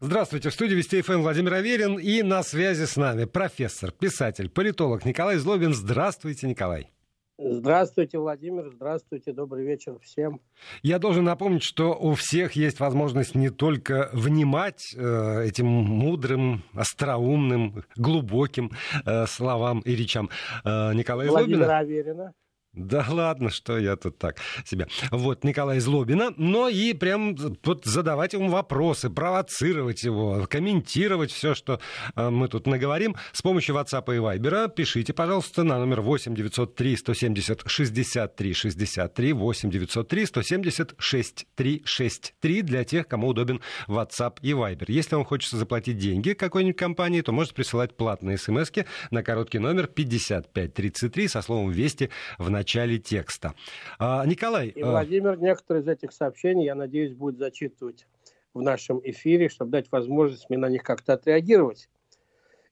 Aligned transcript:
Здравствуйте, 0.00 0.50
в 0.50 0.54
студии 0.54 0.76
Вести 0.76 1.02
ФМ 1.02 1.22
Владимир 1.22 1.54
Аверин 1.54 1.98
и 1.98 2.22
на 2.22 2.44
связи 2.44 2.84
с 2.84 2.96
нами 2.96 3.24
профессор, 3.24 3.90
писатель, 3.90 4.48
политолог 4.48 5.04
Николай 5.04 5.38
Злобин. 5.38 5.74
Здравствуйте, 5.74 6.46
Николай. 6.46 6.92
Здравствуйте, 7.36 8.18
Владимир. 8.18 8.70
Здравствуйте. 8.72 9.32
Добрый 9.32 9.66
вечер 9.66 9.98
всем. 10.00 10.40
Я 10.82 11.00
должен 11.00 11.24
напомнить, 11.24 11.64
что 11.64 11.94
у 11.94 12.14
всех 12.14 12.52
есть 12.52 12.78
возможность 12.78 13.34
не 13.34 13.50
только 13.50 14.08
внимать 14.12 14.94
э, 14.96 15.44
этим 15.44 15.66
мудрым, 15.66 16.62
остроумным, 16.74 17.82
глубоким 17.96 18.70
э, 19.04 19.26
словам 19.26 19.80
и 19.80 19.96
речам 19.96 20.30
э, 20.64 20.94
Николая 20.94 21.28
Владимира 21.28 21.64
Злобина. 21.64 21.78
Аверина. 21.78 22.32
Да 22.74 23.04
ладно, 23.08 23.50
что 23.50 23.78
я 23.78 23.96
тут 23.96 24.18
так 24.18 24.36
себя. 24.64 24.86
Вот 25.10 25.42
Николай 25.42 25.80
Злобина, 25.80 26.32
но 26.36 26.68
и 26.68 26.92
прям 26.92 27.34
вот 27.64 27.84
задавать 27.86 28.34
ему 28.34 28.50
вопросы, 28.50 29.08
провоцировать 29.08 30.04
его, 30.04 30.46
комментировать 30.48 31.32
все, 31.32 31.54
что 31.54 31.80
э, 32.14 32.28
мы 32.28 32.46
тут 32.48 32.66
наговорим 32.66 33.16
с 33.32 33.40
помощью 33.40 33.74
WhatsApp 33.74 34.14
и 34.14 34.18
Viber. 34.18 34.70
Пишите, 34.70 35.12
пожалуйста, 35.12 35.64
на 35.64 35.78
номер 35.78 36.02
8 36.02 36.34
903 36.34 36.96
170 36.96 37.62
63 37.66 38.52
63 38.52 39.32
8 39.32 39.70
903 39.70 40.26
170 40.26 40.94
63 40.98 41.82
63 41.84 42.62
для 42.62 42.84
тех, 42.84 43.08
кому 43.08 43.28
удобен 43.28 43.60
WhatsApp 43.88 44.36
и 44.42 44.52
Viber. 44.52 44.84
Если 44.88 45.14
вам 45.14 45.24
хочется 45.24 45.56
заплатить 45.56 45.98
деньги 45.98 46.32
какой-нибудь 46.34 46.78
компании, 46.78 47.22
то 47.22 47.32
можете 47.32 47.56
присылать 47.56 47.96
платные 47.96 48.36
смс 48.36 48.70
на 49.10 49.22
короткий 49.22 49.58
номер 49.58 49.86
5533 49.86 51.28
со 51.28 51.42
словом 51.42 51.70
«Вести» 51.70 52.10
в 52.36 52.50
начале 52.50 52.57
начале 52.58 52.98
текста. 52.98 53.54
А, 53.98 54.24
Николай... 54.26 54.68
И, 54.68 54.82
а, 54.82 54.90
Владимир, 54.90 55.38
некоторые 55.38 55.82
из 55.82 55.88
этих 55.88 56.12
сообщений, 56.12 56.64
я 56.64 56.74
надеюсь, 56.74 57.14
будет 57.14 57.38
зачитывать 57.38 58.06
в 58.52 58.60
нашем 58.62 59.00
эфире, 59.04 59.48
чтобы 59.48 59.70
дать 59.70 59.90
возможность 59.92 60.50
мне 60.50 60.58
на 60.58 60.68
них 60.68 60.82
как-то 60.82 61.14
отреагировать. 61.14 61.88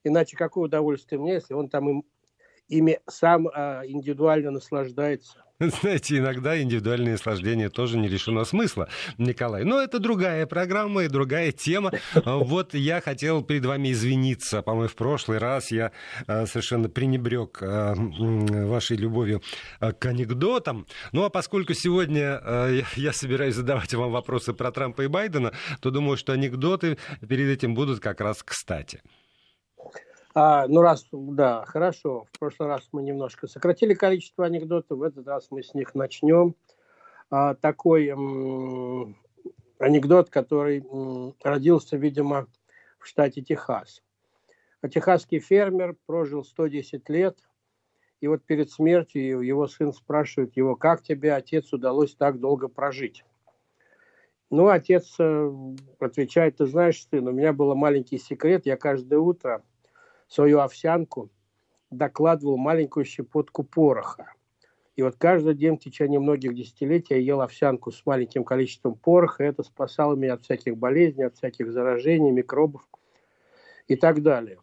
Иначе 0.03 0.37
какое 0.37 0.65
удовольствие 0.65 1.21
мне, 1.21 1.35
если 1.35 1.55
он 1.55 1.69
там 1.69 1.89
им, 1.89 2.05
ими 2.69 3.01
сам 3.09 3.49
а, 3.49 3.83
индивидуально 3.87 4.51
наслаждается. 4.51 5.45
Знаете, 5.61 6.19
иногда 6.19 6.61
индивидуальное 6.61 7.13
наслаждение 7.13 7.71
тоже 7.71 7.97
не 7.97 8.09
лишено 8.09 8.45
смысла, 8.45 8.89
Николай. 9.17 9.65
Но 9.65 9.81
это 9.81 9.99
другая 9.99 10.47
программа 10.47 11.05
и 11.05 11.09
другая 11.09 11.51
тема. 11.51 11.93
Вот 12.25 12.75
я 12.75 13.01
хотел 13.01 13.43
перед 13.43 13.65
вами 13.65 13.93
извиниться. 13.93 14.61
По-моему, 14.61 14.89
в 14.89 14.95
прошлый 14.95 15.39
раз 15.39 15.71
я 15.71 15.93
э, 16.27 16.45
совершенно 16.47 16.91
пренебрег 16.91 17.59
э, 17.63 17.95
вашей 18.67 18.99
любовью 18.99 19.43
к 19.81 20.05
анекдотам. 20.05 20.87
Ну, 21.13 21.25
а 21.25 21.31
поскольку 21.31 21.73
сегодня 21.73 22.41
я 22.97 23.13
собираюсь 23.13 23.55
задавать 23.55 23.95
вам 23.95 24.13
вопросы 24.13 24.53
про 24.53 24.71
Трампа 24.71 25.03
и 25.03 25.07
Байдена, 25.07 25.53
то 25.81 25.91
думаю, 25.91 26.19
что 26.19 26.33
анекдоты 26.33 26.99
перед 27.27 27.49
этим 27.49 27.75
будут 27.75 28.01
как 28.01 28.21
раз 28.21 28.43
кстати. 28.43 29.01
А, 30.39 30.69
ну, 30.69 30.83
раз, 30.83 31.07
да, 31.13 31.65
хорошо. 31.65 32.27
В 32.31 32.39
прошлый 32.39 32.69
раз 32.69 32.87
мы 32.93 33.03
немножко 33.03 33.47
сократили 33.47 33.95
количество 33.95 34.45
анекдотов, 34.45 34.99
в 34.99 35.03
этот 35.03 35.27
раз 35.27 35.47
мы 35.51 35.63
с 35.63 35.73
них 35.73 35.95
начнем. 35.95 36.55
А, 37.31 37.55
такой 37.55 38.09
м, 38.09 39.17
анекдот, 39.79 40.29
который 40.29 40.81
м, 40.81 41.35
родился, 41.43 41.97
видимо, 41.97 42.49
в 42.99 43.07
штате 43.07 43.41
Техас. 43.41 44.03
А 44.83 44.91
техасский 44.91 45.39
фермер 45.39 45.97
прожил 46.05 46.45
110 46.45 47.09
лет, 47.09 47.39
и 48.21 48.29
вот 48.29 48.45
перед 48.45 48.71
смертью 48.71 49.41
его 49.41 49.67
сын 49.69 49.95
спрашивает 49.95 50.55
его, 50.55 50.77
как 50.77 51.03
тебе, 51.03 51.33
отец, 51.33 51.73
удалось 51.73 52.15
так 52.15 52.41
долго 52.41 52.69
прожить? 52.69 53.25
Ну, 54.51 54.69
отец 54.69 55.17
э, 55.19 55.51
отвечает, 55.99 56.59
ты 56.59 56.67
знаешь, 56.67 57.07
сын, 57.09 57.27
у 57.27 57.33
меня 57.33 57.55
был 57.55 57.75
маленький 57.75 58.19
секрет, 58.19 58.67
я 58.67 58.77
каждое 58.77 59.19
утро– 59.19 59.63
свою 60.29 60.61
овсянку, 60.61 61.31
докладывал 61.91 62.57
маленькую 62.57 63.05
щепотку 63.05 63.65
пороха. 63.65 64.33
И 64.97 65.03
вот 65.03 65.17
каждый 65.17 65.55
день 65.55 65.77
в 65.77 65.81
течение 65.81 66.19
многих 66.19 66.55
десятилетий 66.55 67.15
я 67.15 67.21
ел 67.21 67.41
овсянку 67.43 67.93
с 67.93 68.05
маленьким 68.07 68.45
количеством 68.45 68.95
пороха, 68.95 69.45
и 69.45 69.49
это 69.49 69.63
спасало 69.63 70.15
меня 70.15 70.35
от 70.35 70.43
всяких 70.43 70.77
болезней, 70.79 71.25
от 71.25 71.37
всяких 71.37 71.71
заражений, 71.71 72.31
микробов 72.31 72.89
и 73.89 73.97
так 73.97 74.23
далее. 74.23 74.59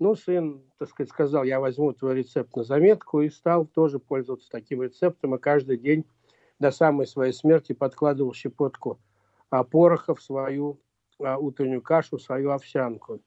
Ну, 0.00 0.16
сын, 0.16 0.64
так 0.78 0.88
сказать, 0.88 1.10
сказал, 1.10 1.44
я 1.44 1.60
возьму 1.60 1.92
твой 1.92 2.16
рецепт 2.16 2.56
на 2.56 2.64
заметку 2.64 3.20
и 3.20 3.30
стал 3.30 3.66
тоже 3.66 4.00
пользоваться 4.00 4.50
таким 4.50 4.82
рецептом, 4.82 5.36
и 5.36 5.38
каждый 5.38 5.76
день 5.76 6.04
до 6.58 6.72
самой 6.72 7.06
своей 7.06 7.32
смерти 7.32 7.72
подкладывал 7.72 8.34
щепотку 8.34 8.98
а, 9.50 9.62
пороха 9.62 10.16
в 10.16 10.20
свою 10.22 10.80
а, 11.20 11.38
утреннюю 11.38 11.82
кашу, 11.82 12.16
в 12.16 12.22
свою 12.22 12.50
овсянку. 12.50 13.20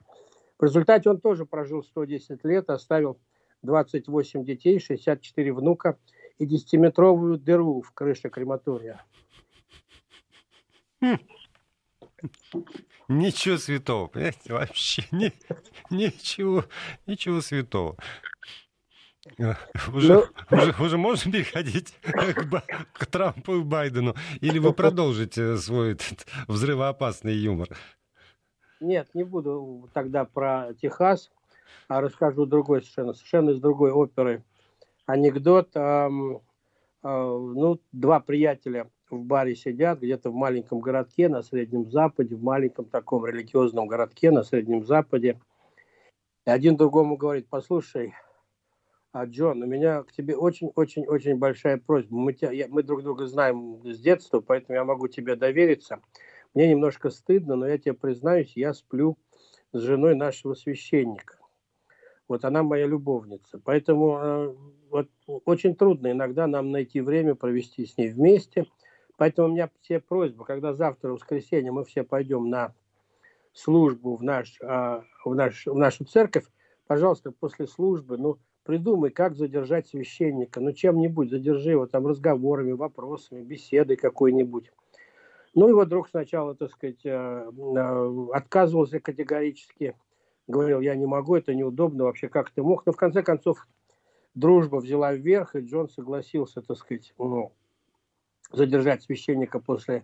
В 0.58 0.64
результате 0.64 1.10
он 1.10 1.20
тоже 1.20 1.46
прожил 1.46 1.84
110 1.84 2.44
лет, 2.46 2.70
оставил 2.70 3.20
28 3.64 4.46
детей, 4.46 4.80
64 4.80 5.54
внука 5.54 5.98
и 6.38 6.46
10-метровую 6.46 7.38
дыру 7.38 7.82
в 7.82 7.92
крыше 7.92 8.30
крематория. 8.30 9.04
Хм. 11.02 11.18
Ничего 13.08 13.58
святого, 13.58 14.08
понимаете, 14.08 14.54
вообще 14.54 15.04
ни, 15.12 15.32
ничего, 15.90 16.66
ничего 17.06 17.42
святого. 17.42 17.98
Уже, 19.92 20.14
ну, 20.14 20.26
уже, 20.52 20.76
уже 20.80 20.98
можно 20.98 21.32
переходить 21.32 21.96
к, 22.02 22.64
к 22.94 23.06
Трампу 23.08 23.56
и 23.56 23.64
Байдену? 23.64 24.16
Или 24.40 24.60
вы 24.60 24.72
продолжите 24.72 25.58
свой 25.58 25.94
этот 25.94 26.28
взрывоопасный 26.48 27.34
юмор? 27.34 27.70
Нет, 28.86 29.10
не 29.16 29.24
буду 29.24 29.90
тогда 29.94 30.26
про 30.26 30.76
Техас, 30.80 31.32
а 31.88 32.02
расскажу 32.02 32.46
другой 32.46 32.82
совершенно, 32.82 33.14
совершенно 33.14 33.50
из 33.50 33.60
другой 33.60 33.92
оперы. 33.92 34.44
Анекдот. 35.08 35.72
Эм, 35.74 36.36
э, 36.36 36.40
ну, 37.02 37.80
два 37.92 38.20
приятеля 38.20 38.92
в 39.10 39.24
баре 39.24 39.56
сидят 39.56 40.02
где-то 40.02 40.30
в 40.30 40.36
маленьком 40.36 40.82
городке 40.82 41.30
на 41.30 41.42
Среднем 41.42 41.90
Западе, 41.90 42.36
в 42.36 42.44
маленьком 42.44 42.86
таком 42.86 43.26
религиозном 43.26 43.88
городке 43.88 44.30
на 44.30 44.44
Среднем 44.44 44.86
Западе. 44.86 45.40
И 46.46 46.52
один 46.52 46.78
другому 46.78 47.18
говорит, 47.18 47.48
послушай, 47.50 48.14
а 49.14 49.26
Джон, 49.26 49.64
у 49.64 49.66
меня 49.66 50.04
к 50.04 50.12
тебе 50.12 50.36
очень-очень-очень 50.36 51.38
большая 51.38 51.78
просьба. 51.78 52.16
Мы, 52.16 52.34
тебя, 52.34 52.52
я, 52.52 52.68
мы 52.68 52.84
друг 52.84 53.02
друга 53.02 53.26
знаем 53.26 53.82
с 53.84 54.00
детства, 54.00 54.42
поэтому 54.42 54.76
я 54.76 54.84
могу 54.84 55.08
тебе 55.08 55.36
довериться. 55.36 56.02
Мне 56.56 56.70
немножко 56.70 57.10
стыдно, 57.10 57.58
но 57.58 57.68
я 57.68 57.78
тебе 57.78 57.94
признаюсь, 57.94 58.54
я 58.56 58.74
сплю 58.74 59.18
с 59.74 59.80
женой 59.82 60.16
нашего 60.16 60.54
священника. 60.54 61.38
Вот 62.30 62.46
она 62.46 62.64
моя 62.64 62.88
любовница. 62.88 63.60
Поэтому 63.64 64.18
э, 64.18 64.56
вот, 64.90 65.10
очень 65.44 65.76
трудно 65.76 66.12
иногда 66.12 66.48
нам 66.48 66.72
найти 66.72 67.02
время 67.02 67.36
провести 67.36 67.86
с 67.86 67.98
ней 67.98 68.10
вместе. 68.10 68.66
Поэтому 69.18 69.50
у 69.50 69.52
меня 69.52 69.70
все 69.82 70.00
просьбы, 70.00 70.46
когда 70.46 70.74
завтра, 70.74 71.10
в 71.10 71.16
воскресенье, 71.16 71.74
мы 71.74 71.84
все 71.84 72.04
пойдем 72.04 72.50
на 72.50 72.74
службу 73.54 74.16
в, 74.16 74.24
наш, 74.24 74.58
э, 74.62 75.02
в, 75.26 75.36
наш, 75.36 75.66
в 75.66 75.78
нашу 75.78 76.06
церковь, 76.06 76.46
пожалуйста, 76.88 77.32
после 77.32 77.68
службы, 77.68 78.18
ну, 78.18 78.40
придумай, 78.64 79.10
как 79.12 79.36
задержать 79.36 79.88
священника. 79.88 80.62
Ну, 80.62 80.72
чем-нибудь 80.72 81.30
задержи 81.30 81.72
его 81.72 81.86
там 81.86 82.08
разговорами, 82.08 82.72
вопросами, 82.72 83.44
беседой 83.44 83.98
какой-нибудь. 83.98 84.72
Ну, 85.56 85.70
его 85.70 85.86
друг 85.86 86.10
сначала, 86.10 86.54
так 86.54 86.70
сказать, 86.70 87.06
э, 87.06 87.10
э, 87.10 88.28
отказывался 88.34 89.00
категорически, 89.00 89.96
говорил, 90.48 90.82
я 90.82 90.96
не 90.96 91.06
могу, 91.06 91.36
это 91.36 91.56
неудобно, 91.56 92.04
вообще 92.04 92.28
как 92.28 92.52
ты 92.52 92.62
мог. 92.62 92.86
Но 92.86 92.92
в 92.92 92.98
конце 92.98 93.24
концов 93.24 93.66
дружба 94.36 94.78
взяла 94.78 95.14
вверх, 95.14 95.56
и 95.56 95.60
Джон 95.60 95.88
согласился, 95.88 96.62
так 96.62 96.78
сказать, 96.78 97.14
ну, 97.18 97.54
задержать 98.52 99.04
священника 99.04 99.60
после 99.62 100.04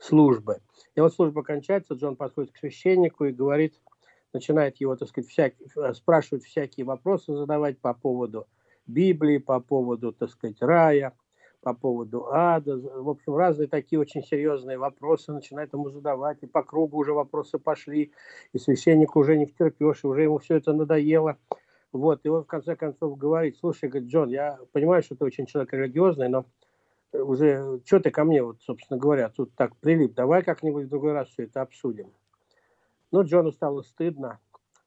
службы. 0.00 0.58
И 0.96 1.00
вот 1.00 1.14
служба 1.14 1.44
кончается, 1.44 1.94
Джон 1.94 2.16
подходит 2.16 2.50
к 2.50 2.56
священнику 2.56 3.24
и 3.24 3.32
говорит, 3.32 3.80
начинает 4.32 4.78
его, 4.78 4.96
так 4.96 5.08
сказать, 5.08 5.30
всякие, 5.30 5.68
э, 5.76 5.94
спрашивать 5.94 6.44
всякие 6.44 6.84
вопросы 6.84 7.36
задавать 7.36 7.78
по 7.78 7.94
поводу 7.94 8.48
Библии, 8.88 9.38
по 9.38 9.60
поводу, 9.60 10.12
так 10.12 10.30
сказать, 10.30 10.60
рая, 10.60 11.16
по 11.60 11.74
поводу 11.74 12.28
ада, 12.30 12.76
в 12.76 13.08
общем, 13.08 13.36
разные 13.36 13.68
такие 13.68 13.98
очень 13.98 14.22
серьезные 14.22 14.78
вопросы 14.78 15.32
начинает 15.32 15.72
ему 15.72 15.90
задавать, 15.90 16.38
и 16.42 16.46
по 16.46 16.62
кругу 16.62 16.98
уже 16.98 17.12
вопросы 17.12 17.58
пошли, 17.58 18.12
и 18.52 18.58
священник 18.58 19.16
уже 19.16 19.36
не 19.36 19.46
втерпешь, 19.46 20.04
и 20.04 20.06
уже 20.06 20.22
ему 20.22 20.38
все 20.38 20.56
это 20.56 20.72
надоело. 20.72 21.36
Вот, 21.90 22.20
и 22.24 22.28
он 22.28 22.44
в 22.44 22.46
конце 22.46 22.76
концов 22.76 23.16
говорит, 23.16 23.56
слушай, 23.58 23.88
говорит, 23.88 24.10
Джон, 24.10 24.28
я 24.28 24.58
понимаю, 24.72 25.02
что 25.02 25.16
ты 25.16 25.24
очень 25.24 25.46
человек 25.46 25.72
религиозный, 25.72 26.28
но 26.28 26.44
уже, 27.12 27.80
что 27.84 28.00
ты 28.00 28.10
ко 28.10 28.24
мне, 28.24 28.42
вот, 28.42 28.60
собственно 28.60 29.00
говоря, 29.00 29.30
тут 29.30 29.54
так 29.54 29.74
прилип, 29.76 30.14
давай 30.14 30.42
как-нибудь 30.42 30.84
в 30.84 30.90
другой 30.90 31.12
раз 31.12 31.28
все 31.28 31.44
это 31.44 31.62
обсудим. 31.62 32.12
Ну, 33.10 33.22
Джону 33.22 33.52
стало 33.52 33.80
стыдно, 33.82 34.38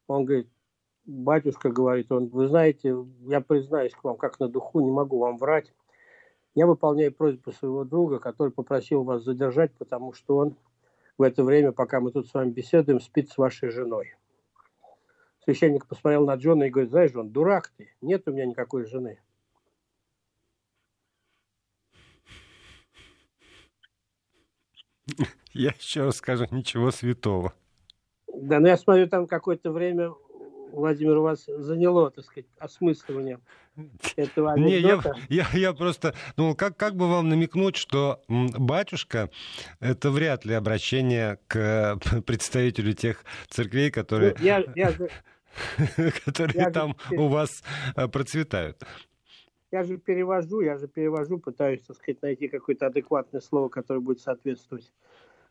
он 0.08 0.26
говорит, 0.26 0.48
батюшка 1.06 1.70
говорит, 1.70 2.12
он, 2.12 2.28
вы 2.28 2.48
знаете, 2.48 2.96
я 3.22 3.42
признаюсь 3.42 3.94
к 3.94 4.04
вам, 4.04 4.18
как 4.18 4.40
на 4.40 4.48
духу, 4.48 4.80
не 4.80 4.92
могу 4.92 5.18
вам 5.18 5.38
врать, 5.38 5.74
я 6.56 6.68
выполняю 6.68 7.14
просьбу 7.14 7.52
своего 7.52 7.86
друга, 7.86 8.20
который 8.20 8.52
попросил 8.52 9.04
вас 9.04 9.24
задержать, 9.24 9.72
потому 9.74 10.14
что 10.14 10.38
он 10.38 10.58
в 11.18 11.24
это 11.24 11.44
время, 11.44 11.72
пока 11.72 12.00
мы 12.00 12.12
тут 12.12 12.28
с 12.28 12.34
вами 12.34 12.52
беседуем, 12.52 13.00
спит 13.00 13.30
с 13.30 13.38
вашей 13.38 13.70
женой. 13.70 14.16
Священник 15.44 15.88
посмотрел 15.88 16.26
на 16.26 16.36
Джона 16.36 16.64
и 16.64 16.70
говорит, 16.70 16.92
знаешь, 16.92 17.12
Джон, 17.12 17.32
дурак 17.32 17.72
ты, 17.78 17.94
нет 18.02 18.28
у 18.28 18.32
меня 18.32 18.46
никакой 18.46 18.86
жены. 18.86 19.20
Я 25.54 25.72
еще 25.72 26.04
раз 26.04 26.18
скажу, 26.18 26.46
ничего 26.52 26.92
святого. 26.92 27.54
Да, 28.34 28.60
но 28.60 28.70
я 28.70 28.78
смотрю, 28.78 29.08
там 29.08 29.28
какое-то 29.28 29.72
время 29.72 30.14
Владимир, 30.72 31.18
у 31.18 31.24
вас 31.24 31.46
заняло, 31.46 32.12
так 32.12 32.26
сказать, 32.26 32.48
осмысливание 32.60 33.40
этого 34.16 34.54
анекдота. 34.54 35.16
Не, 35.30 35.36
я, 35.36 35.48
я, 35.52 35.60
я 35.60 35.74
просто, 35.74 36.14
ну, 36.38 36.56
как, 36.56 36.78
как 36.78 36.96
бы 36.96 37.10
вам 37.10 37.30
намекнуть, 37.30 37.76
что 37.76 38.22
батюшка— 38.28 39.30
это 39.80 40.12
вряд 40.12 40.46
ли 40.46 40.54
обращение 40.54 41.40
к 41.48 42.00
представителю 42.26 42.94
тех 42.94 43.24
церквей, 43.50 43.92
которые... 43.92 44.36
Ну, 44.38 44.46
я, 44.46 44.64
я 44.76 44.92
же, 44.92 45.10
которые 46.26 46.64
я 46.64 46.72
там 46.72 46.96
же... 47.10 47.18
у 47.18 47.28
вас 47.28 47.64
э, 47.96 48.08
процветают. 48.08 48.84
Я 49.72 49.84
же 49.84 49.98
перевожу, 49.98 50.62
я 50.62 50.78
же 50.78 50.88
перевожу, 50.88 51.40
пытаюсь, 51.40 51.82
так 51.82 51.96
сказать, 51.96 52.22
найти 52.22 52.48
какое-то 52.50 52.88
адекватное 52.88 53.42
слово, 53.42 53.70
которое 53.70 54.02
будет 54.02 54.20
соответствовать 54.20 54.92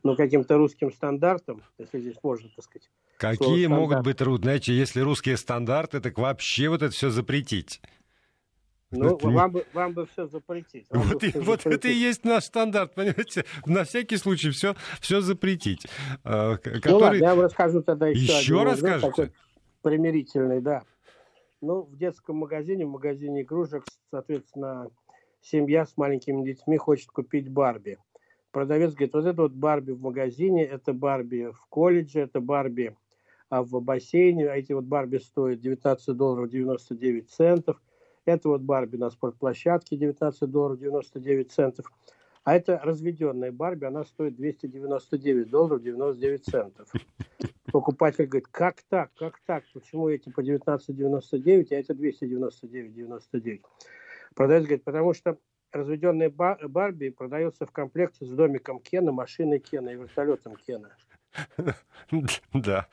ну, 0.02 0.16
каким-то 0.16 0.56
русским 0.56 0.92
стандартам, 0.92 1.62
если 1.78 2.00
здесь 2.00 2.16
можно, 2.22 2.48
так 2.54 2.64
сказать. 2.64 2.90
Какие 3.20 3.66
могут 3.66 4.02
быть 4.02 4.16
трудности? 4.16 4.44
Знаете, 4.44 4.74
если 4.74 5.00
русские 5.00 5.36
стандарты, 5.36 6.00
так 6.00 6.16
вообще 6.16 6.70
вот 6.70 6.80
это 6.80 6.92
все 6.94 7.10
запретить. 7.10 7.82
Ну, 8.90 9.16
это 9.16 9.28
вам, 9.28 9.52
бы, 9.52 9.66
вам 9.74 9.92
бы 9.92 10.06
все 10.06 10.26
запретить. 10.26 10.86
Вам 10.90 11.02
вот, 11.02 11.22
и, 11.22 11.30
вот 11.38 11.66
это 11.66 11.86
и 11.86 11.92
есть 11.92 12.24
наш 12.24 12.44
стандарт, 12.44 12.94
понимаете? 12.94 13.44
На 13.66 13.84
всякий 13.84 14.16
случай 14.16 14.50
все, 14.50 14.74
все 15.00 15.20
запретить. 15.20 15.86
Который... 16.24 16.80
Ну 16.86 16.98
ладно, 16.98 17.16
я 17.18 17.34
вам 17.34 17.44
расскажу 17.44 17.82
тогда 17.82 18.08
еще, 18.08 18.38
еще 18.38 18.62
расскажете? 18.64 19.10
Такой 19.10 19.32
примирительный, 19.82 20.60
да. 20.60 20.82
Ну, 21.60 21.82
в 21.82 21.96
детском 21.96 22.36
магазине, 22.36 22.86
в 22.86 22.90
магазине 22.90 23.42
игрушек, 23.42 23.84
соответственно, 24.10 24.88
семья 25.42 25.84
с 25.84 25.96
маленькими 25.96 26.42
детьми 26.42 26.78
хочет 26.78 27.10
купить 27.10 27.48
Барби 27.48 27.98
продавец 28.50 28.92
говорит, 28.94 29.14
вот 29.14 29.24
это 29.24 29.42
вот 29.42 29.52
Барби 29.52 29.92
в 29.92 30.00
магазине, 30.00 30.64
это 30.64 30.92
Барби 30.92 31.50
в 31.52 31.66
колледже, 31.68 32.20
это 32.20 32.40
Барби 32.40 32.96
а 33.50 33.62
в 33.64 33.82
бассейне, 33.82 34.46
эти 34.46 34.72
вот 34.72 34.84
Барби 34.84 35.18
стоят 35.18 35.60
19 35.60 36.16
долларов 36.16 36.48
99 36.48 37.28
центов, 37.28 37.82
это 38.24 38.48
вот 38.48 38.62
Барби 38.62 38.96
на 38.96 39.10
спортплощадке 39.10 39.96
19 39.96 40.48
долларов 40.48 40.78
99 40.78 41.50
центов, 41.50 41.92
а 42.44 42.54
это 42.54 42.80
разведенная 42.82 43.52
Барби, 43.52 43.84
она 43.84 44.04
стоит 44.04 44.36
299 44.36 45.50
долларов 45.50 45.82
99 45.82 46.44
центов. 46.44 46.88
Покупатель 47.72 48.26
говорит, 48.26 48.48
как 48.50 48.82
так, 48.88 49.10
как 49.18 49.40
так, 49.44 49.64
почему 49.74 50.08
эти 50.08 50.30
по 50.30 50.40
19,99, 50.40 51.66
а 51.70 51.74
это 51.74 51.92
299,99? 51.92 53.62
Продавец 54.34 54.62
говорит, 54.62 54.84
потому 54.84 55.12
что 55.12 55.38
разведенная 55.72 56.30
Барби 56.30 57.10
продается 57.10 57.66
в 57.66 57.72
комплекте 57.72 58.24
с 58.24 58.30
домиком 58.30 58.78
Кена, 58.80 59.10
машиной 59.12 59.58
Кена 59.58 59.90
и 59.90 59.96
вертолетом 59.96 60.54
Кена. 60.56 60.90
Да. 62.52 62.86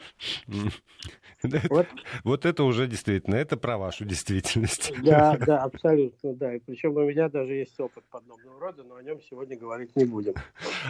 Вот. 1.70 1.88
вот 2.24 2.46
это 2.46 2.64
уже 2.64 2.88
действительно, 2.88 3.36
это 3.36 3.58
про 3.58 3.78
вашу 3.78 4.06
действительность. 4.06 4.92
Да, 5.04 5.38
да, 5.38 5.64
абсолютно, 5.64 6.34
да. 6.34 6.56
И 6.56 6.60
причем 6.60 6.96
у 6.96 7.08
меня 7.08 7.30
даже 7.30 7.54
есть 7.54 7.80
опыт 7.80 8.04
подобного 8.10 8.60
рода, 8.60 8.84
но 8.84 8.96
о 8.96 9.04
нем 9.04 9.20
сегодня 9.30 9.58
говорить 9.58 9.96
не 9.96 10.06
будем. 10.06 10.34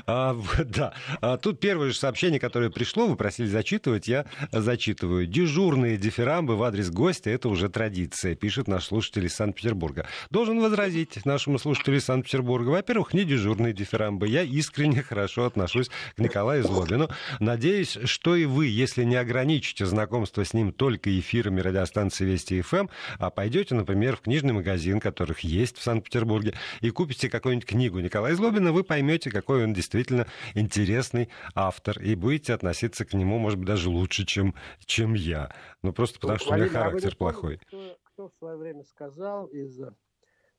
А, 0.06 0.36
да. 0.66 0.94
А, 1.22 1.38
тут 1.38 1.60
первое 1.60 1.90
же 1.90 1.96
сообщение, 1.96 2.40
которое 2.40 2.70
пришло, 2.70 3.08
вы 3.08 3.16
просили 3.16 3.48
зачитывать, 3.48 4.08
я 4.08 4.26
зачитываю. 4.52 5.28
Дежурные 5.28 5.98
дифирамбы 5.98 6.56
в 6.56 6.64
адрес 6.64 6.90
гостя– 6.90 7.30
это 7.32 7.50
уже 7.50 7.70
традиция, 7.70 8.36
пишет 8.36 8.68
наш 8.68 8.86
слушатель 8.86 9.26
из 9.26 9.36
Санкт-Петербурга. 9.36 10.08
Должен 10.30 10.60
возразить 10.60 11.26
нашему 11.26 11.60
слушателю 11.60 11.98
из 11.98 12.06
Санкт-Петербурга. 12.06 12.70
Во-первых, 12.70 13.14
не 13.14 13.26
дежурные 13.26 13.74
дифирамбы. 13.74 14.28
Я 14.28 14.44
искренне 14.44 15.02
хорошо 15.04 15.46
отношусь 15.46 15.90
к 16.16 16.20
Николаю 16.20 16.64
Злобину. 16.64 17.10
Надеюсь, 17.39 17.98
что 18.06 18.36
и 18.36 18.45
вы, 18.45 18.68
если 18.68 19.04
не 19.04 19.16
ограничите 19.16 19.86
знакомство 19.86 20.44
с 20.44 20.54
ним 20.54 20.72
только 20.72 21.18
эфирами 21.18 21.62
радиостанции 21.62 22.25
Вести 22.25 22.62
ФМ, 22.62 22.88
а 23.19 23.30
пойдете, 23.30 23.75
например, 23.75 24.18
в 24.18 24.22
книжный 24.22 24.54
магазин, 24.54 25.00
которых 25.00 25.42
есть 25.42 25.78
в 25.78 25.84
Санкт-Петербурге, 25.84 26.54
и 26.81 26.89
купите 26.89 27.30
какую-нибудь 27.30 27.68
книгу 27.68 28.00
Николая 28.00 28.36
Злобина, 28.36 28.72
вы 28.72 28.84
поймете, 28.84 29.30
какой 29.30 29.63
он 29.63 29.74
действительно 29.74 30.28
интересный 30.56 31.30
автор, 31.56 32.01
и 32.01 32.16
будете 32.16 32.54
относиться 32.54 33.06
к 33.06 33.13
нему, 33.13 33.38
может 33.38 33.60
быть, 33.60 33.68
даже 33.68 33.90
лучше, 33.90 34.25
чем, 34.25 34.56
чем 34.86 35.13
я. 35.13 35.54
Ну, 35.83 35.94
просто 35.94 36.19
потому, 36.19 36.40
что 36.40 36.54
у 36.54 36.56
меня 36.56 36.69
характер 36.69 37.12
а 37.13 37.18
плохой. 37.18 37.57
Кто, 37.68 37.98
кто 38.04 38.30
в 38.30 38.33
свое 38.40 38.57
время 38.57 38.83
сказал 38.83 39.45
из 39.48 39.80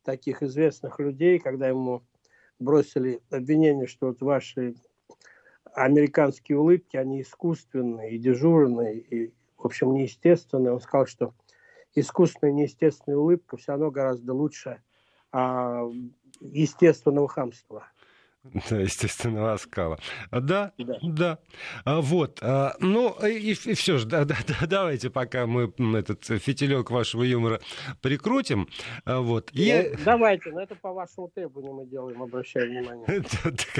таких 0.05 0.43
известных 0.43 1.01
людей, 1.01 1.39
когда 1.39 1.69
ему 1.69 2.05
бросили 2.59 3.21
обвинение, 3.31 3.87
что 3.87 4.09
вот 4.09 4.21
ваши 4.21 4.75
американские 5.75 6.59
улыбки, 6.59 6.97
они 6.97 7.23
искусственные 7.23 8.13
и 8.13 8.19
дежурные, 8.19 8.99
и, 8.99 9.35
в 9.57 9.67
общем, 9.67 9.93
неестественные. 9.93 10.73
Он 10.73 10.81
сказал, 10.81 11.07
что 11.07 11.35
искусственная 11.95 12.53
неестественная 12.53 13.19
улыбка 13.19 13.57
все 13.57 13.73
равно 13.73 13.91
гораздо 13.91 14.33
лучше 14.35 14.83
а, 15.33 15.89
естественного 16.41 17.29
хамства. 17.29 17.89
Да, 18.71 18.77
естественного 18.77 19.53
оскала. 19.53 19.99
Да, 20.31 20.73
да. 20.79 20.99
да. 21.03 21.39
А, 21.85 22.01
вот. 22.01 22.39
А, 22.43 22.75
ну, 22.81 23.15
и, 23.27 23.53
и 23.53 23.55
все 23.55 23.99
же, 23.99 24.07
да, 24.07 24.25
да, 24.25 24.37
да, 24.47 24.67
давайте, 24.67 25.11
пока 25.11 25.47
мы 25.47 25.73
этот 25.99 26.25
фитилек 26.25 26.91
вашего 26.91 27.23
юмора 27.23 27.61
прикрутим. 28.01 28.69
А, 29.05 29.21
вот. 29.21 29.51
И... 29.53 29.93
Ну, 29.93 30.05
давайте, 30.05 30.51
но 30.51 30.63
это 30.63 30.75
по 30.75 30.93
вашему 30.93 31.31
требованию 31.35 31.75
мы 31.75 31.87
делаем, 31.87 32.23
обращаю 32.23 32.71
внимание. 32.71 33.25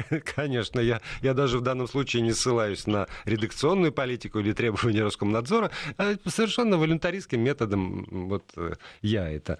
Конечно, 0.35 0.79
я, 0.79 1.01
я 1.21 1.33
даже 1.33 1.57
в 1.57 1.61
данном 1.61 1.87
случае 1.87 2.21
не 2.21 2.33
ссылаюсь 2.33 2.87
на 2.87 3.07
редакционную 3.25 3.91
политику 3.91 4.39
или 4.39 4.53
требования 4.53 5.03
Роскомнадзора, 5.03 5.71
а 5.97 6.15
совершенно 6.25 6.77
волюнтаристским 6.77 7.41
методом 7.41 8.05
вот 8.09 8.43
э, 8.55 8.73
я 9.01 9.29
это 9.29 9.57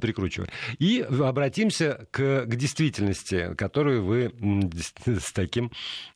прикручиваю. 0.00 0.48
И 0.78 1.00
обратимся 1.00 2.06
к, 2.10 2.46
к 2.46 2.56
действительности, 2.56 3.54
которую 3.56 4.04
вы 4.04 4.32
с 5.06 5.32
таким 5.32 5.70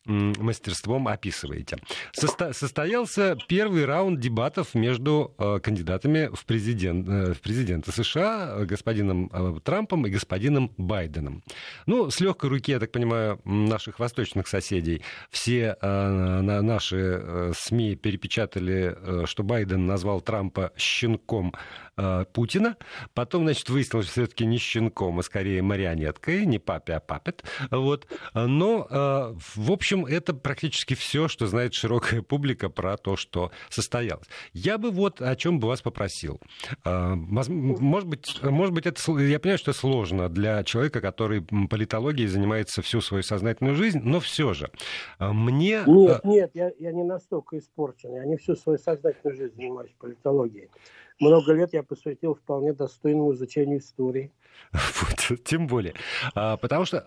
мастерством 0.07 1.09
описываете. 1.09 1.79
Состо 2.13 2.53
состоялся 2.53 3.37
первый 3.49 3.85
раунд 3.85 4.21
дебатов 4.21 4.75
между 4.75 5.35
э, 5.39 5.61
кандидатами 5.61 6.31
в, 6.33 6.45
президент, 6.45 7.09
э, 7.09 7.35
в 7.35 7.41
президенты 7.41 7.93
США, 7.93 8.65
господином 8.65 9.31
э, 9.33 9.61
Трампом 9.63 10.07
и 10.07 10.11
господином 10.11 10.73
Байденом. 10.77 11.43
Ну, 11.87 12.11
с 12.11 12.21
легкой 12.21 12.51
руки, 12.51 12.73
я 12.73 12.81
так 12.81 12.93
понимаю, 12.93 13.41
наших 13.45 13.99
восточных 13.99 14.49
соседей 14.49 15.03
все 15.31 15.77
наши 15.81 17.53
СМИ 17.57 17.97
перепечатали, 17.97 19.27
что 19.27 19.43
Байден 19.43 19.87
назвал 19.87 20.21
Трампа 20.21 20.73
щенком 20.77 21.55
Путина. 22.33 22.77
Потом, 23.15 23.45
значит, 23.45 23.69
выяснилось, 23.69 24.07
что 24.07 24.13
все-таки 24.13 24.47
не 24.47 24.59
щенком, 24.59 25.19
а 25.19 25.23
скорее 25.23 25.63
марионеткой, 25.63 26.47
не 26.47 26.59
папе, 26.59 26.95
а 26.95 27.01
папет. 27.01 27.45
Вот. 27.71 28.07
Но, 28.35 28.87
в 29.57 29.73
общем, 29.73 30.07
это 30.07 30.35
практически 30.35 30.95
все, 30.95 31.29
что 31.29 31.47
знает 31.47 31.75
широкая 31.75 32.23
публика 32.35 32.69
про 32.69 32.97
то, 32.97 33.17
что 33.17 33.51
состоялось. 33.69 34.27
Я 34.53 34.79
бы 34.79 34.91
вот 34.91 35.21
о 35.21 35.37
чем 35.37 35.61
бы 35.61 35.69
вас 35.69 35.83
попросил. 35.83 36.41
А, 36.85 37.15
может 37.15 38.09
быть, 38.09 38.43
может 38.43 38.75
быть, 38.75 38.87
это, 38.87 39.01
я 39.19 39.39
понимаю, 39.39 39.59
что 39.59 39.73
сложно 39.73 40.29
для 40.29 40.63
человека, 40.65 41.01
который 41.01 41.43
политологией 41.43 42.29
занимается 42.29 42.83
всю 42.83 43.01
свою 43.01 43.23
сознательную 43.23 43.77
жизнь, 43.77 44.01
но 44.03 44.21
все 44.21 44.53
же. 44.55 44.71
А, 45.19 45.33
мне... 45.33 45.83
Нет, 45.87 46.21
а, 46.23 46.29
нет, 46.29 46.51
я, 46.55 46.73
я 46.79 46.93
не 46.93 47.05
настолько 47.05 47.59
испорчен. 47.59 48.15
Я 48.15 48.25
не 48.25 48.37
всю 48.37 48.57
свою 48.57 48.79
сознательную 48.79 49.37
жизнь 49.37 49.55
занимаюсь 49.57 49.95
политологией. 49.99 50.71
Много 51.21 51.53
лет 51.53 51.73
я 51.73 51.83
посвятил 51.83 52.35
вполне 52.35 52.73
достойному 52.73 53.35
изучению 53.35 53.79
истории. 53.79 54.31
Вот, 54.73 55.45
тем 55.45 55.67
более. 55.67 55.95
Потому 56.35 56.85
что 56.85 57.07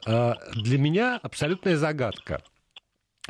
для 0.56 0.78
меня 0.78 1.20
абсолютная 1.22 1.78
загадка– 1.78 2.42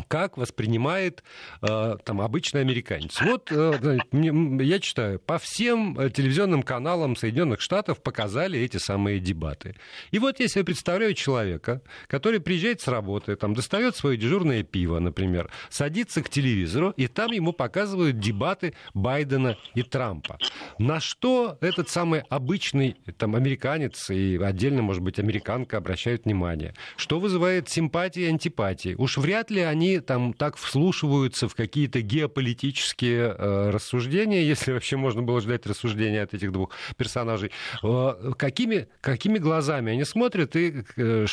как 0.07 0.37
воспринимает 0.37 1.23
э, 1.61 1.97
там 2.03 2.21
обычный 2.21 2.61
американец. 2.61 3.19
Вот 3.21 3.51
э, 3.51 3.99
я 4.11 4.79
читаю, 4.79 5.19
по 5.19 5.37
всем 5.37 5.99
э, 5.99 6.09
телевизионным 6.09 6.63
каналам 6.63 7.15
Соединенных 7.15 7.61
Штатов 7.61 8.01
показали 8.01 8.59
эти 8.59 8.77
самые 8.77 9.19
дебаты. 9.19 9.75
И 10.11 10.19
вот 10.19 10.39
если 10.39 10.59
я 10.59 10.65
представляю 10.65 11.13
человека, 11.13 11.81
который 12.07 12.39
приезжает 12.39 12.81
с 12.81 12.87
работы, 12.87 13.35
там 13.35 13.53
достает 13.53 13.95
свое 13.95 14.17
дежурное 14.17 14.63
пиво, 14.63 14.99
например, 14.99 15.49
садится 15.69 16.21
к 16.21 16.29
телевизору, 16.29 16.91
и 16.91 17.07
там 17.07 17.31
ему 17.31 17.53
показывают 17.53 18.19
дебаты 18.19 18.73
Байдена 18.93 19.57
и 19.73 19.83
Трампа. 19.83 20.37
На 20.77 20.99
что 20.99 21.57
этот 21.61 21.89
самый 21.89 22.21
обычный 22.29 22.97
там 23.17 23.35
американец 23.35 24.09
и 24.09 24.37
отдельно, 24.37 24.81
может 24.81 25.01
быть, 25.01 25.19
американка 25.19 25.77
обращают 25.77 26.25
внимание? 26.25 26.73
Что 26.95 27.19
вызывает 27.19 27.69
симпатии 27.69 28.23
и 28.23 28.27
антипатии? 28.27 28.95
Уж 28.97 29.17
вряд 29.17 29.51
ли 29.51 29.61
они 29.61 29.86
они 29.87 29.99
там 29.99 30.33
так 30.33 30.57
вслушиваются 30.57 31.47
в 31.47 31.55
какие-то 31.55 32.01
геополитические 32.01 33.35
э, 33.37 33.69
рассуждения, 33.69 34.43
если 34.53 34.73
вообще 34.73 34.97
можно 34.97 35.21
было 35.21 35.41
ждать 35.41 35.65
рассуждения 35.65 36.21
от 36.21 36.33
этих 36.33 36.51
двух 36.51 36.71
персонажей. 36.97 37.51
Э, 37.83 38.33
какими, 38.37 38.87
какими 39.01 39.37
глазами 39.37 39.93
они 39.93 40.03
смотрят 40.03 40.55
и 40.55 40.83
э, 40.97 41.25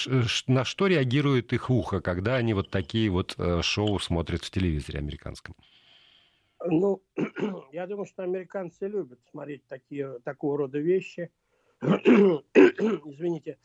на 0.46 0.64
что 0.64 0.86
реагирует 0.86 1.52
их 1.52 1.70
ухо, 1.70 2.00
когда 2.00 2.36
они 2.36 2.54
вот 2.54 2.70
такие 2.70 3.10
вот 3.10 3.34
э, 3.38 3.62
шоу 3.62 3.98
смотрят 3.98 4.44
в 4.44 4.50
телевизоре 4.50 4.98
американском? 4.98 5.54
Ну, 6.66 7.02
я 7.72 7.86
думаю, 7.86 8.06
что 8.06 8.22
американцы 8.22 8.86
любят 8.86 9.18
смотреть 9.30 9.66
такие, 9.66 10.18
такого 10.24 10.58
рода 10.58 10.78
вещи. 10.78 11.30
Извините. 11.82 13.58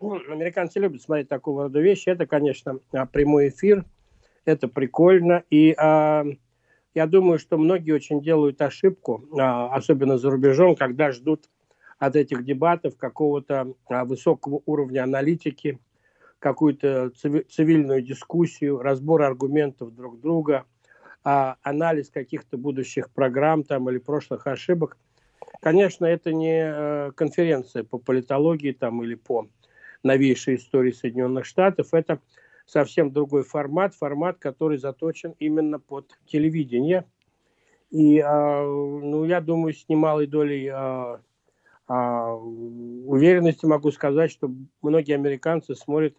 Американцы 0.00 0.78
любят 0.78 1.02
смотреть 1.02 1.28
такого 1.28 1.64
рода 1.64 1.80
вещи. 1.80 2.08
Это, 2.08 2.26
конечно, 2.26 2.80
а, 2.92 3.06
прямой 3.06 3.48
эфир. 3.48 3.84
Это 4.44 4.68
прикольно. 4.68 5.42
И 5.50 5.74
а, 5.78 6.24
я 6.94 7.06
думаю, 7.06 7.38
что 7.38 7.58
многие 7.58 7.92
очень 7.92 8.22
делают 8.22 8.60
ошибку, 8.62 9.24
а, 9.38 9.74
особенно 9.74 10.18
за 10.18 10.30
рубежом, 10.30 10.76
когда 10.76 11.10
ждут 11.12 11.48
от 11.98 12.16
этих 12.16 12.44
дебатов 12.44 12.96
какого-то 12.96 13.74
а, 13.88 14.04
высокого 14.04 14.62
уровня 14.66 15.02
аналитики, 15.02 15.78
какую-то 16.38 17.10
цивильную 17.10 18.02
дискуссию, 18.02 18.80
разбор 18.80 19.22
аргументов 19.22 19.94
друг 19.94 20.20
друга– 20.20 20.64
а 21.28 21.56
анализ 21.64 22.08
каких-то 22.08 22.56
будущих 22.56 23.10
программ 23.10 23.64
там 23.64 23.90
или 23.90 23.98
прошлых 23.98 24.46
ошибок. 24.46 24.96
Конечно, 25.60 26.06
это 26.06 26.32
не 26.32 26.62
э, 26.62 27.12
конференция 27.12 27.82
по 27.84 27.98
политологии 27.98 28.72
там 28.72 29.02
или 29.02 29.14
по 29.14 29.48
новейшей 30.02 30.56
истории 30.56 30.92
Соединенных 30.92 31.44
Штатов. 31.44 31.92
Это 31.92 32.20
совсем 32.66 33.12
другой 33.12 33.42
формат, 33.44 33.94
формат, 33.94 34.38
который 34.38 34.78
заточен 34.78 35.34
именно 35.38 35.78
под 35.78 36.16
телевидение. 36.26 37.04
И, 37.90 38.20
а, 38.20 38.64
ну, 38.64 39.24
я 39.24 39.40
думаю, 39.40 39.72
с 39.72 39.88
немалой 39.88 40.26
долей 40.26 40.68
а, 40.68 41.20
а, 41.86 42.34
уверенности 42.34 43.64
могу 43.64 43.90
сказать, 43.92 44.30
что 44.30 44.50
многие 44.82 45.14
американцы 45.14 45.74
смотрят 45.74 46.16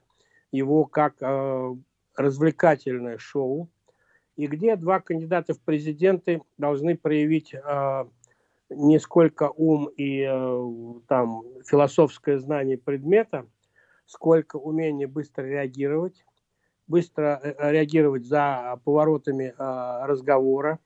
его 0.52 0.86
как 0.86 1.16
развлекательное 2.16 3.18
шоу, 3.18 3.70
и 4.38 4.48
где 4.48 4.78
два 4.78 5.02
кандидата 5.02 5.54
в 5.54 5.60
президенты 5.60 6.42
должны 6.58 6.96
проявить 6.96 7.54
не 8.70 9.00
сколько 9.00 9.52
ум 9.56 9.88
и 9.88 10.22
э, 10.22 11.00
там 11.08 11.44
философское 11.66 12.40
знание 12.40 12.78
предмета, 12.78 13.48
сколько 14.06 14.58
умение 14.58 15.08
быстро 15.08 15.44
реагировать, 15.44 16.26
быстро 16.88 17.40
э, 17.42 17.72
реагировать 17.72 18.26
за 18.26 18.80
поворотами 18.84 19.54
э, 19.58 20.06
разговора, 20.06 20.80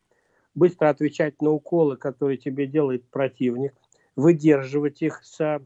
быстро 0.54 0.90
отвечать 0.90 1.42
на 1.42 1.52
уколы, 1.52 1.98
которые 1.98 2.38
тебе 2.38 2.68
делает 2.68 3.10
противник, 3.10 3.74
выдерживать 4.16 5.02
их 5.02 5.24
с, 5.24 5.62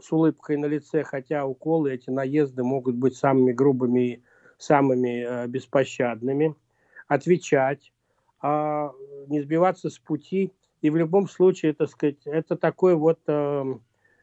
с 0.00 0.12
улыбкой 0.12 0.56
на 0.56 0.66
лице, 0.66 1.02
хотя 1.02 1.46
уколы, 1.46 1.92
эти 1.92 2.10
наезды 2.10 2.62
могут 2.62 2.94
быть 2.96 3.16
самыми 3.16 3.52
грубыми 3.52 4.00
и 4.00 4.22
самыми 4.58 5.24
э, 5.24 5.46
беспощадными– 5.46 6.54
отвечать, 7.10 7.92
а 8.40 8.92
не 9.26 9.42
сбиваться 9.42 9.90
с 9.90 9.98
пути. 9.98 10.52
И 10.82 10.90
в 10.90 10.96
любом 10.96 11.28
случае, 11.28 11.74
так 11.74 11.88
сказать, 11.90 12.26
это 12.26 12.56
такой 12.56 12.94
вот, 12.94 13.20
э, 13.26 13.64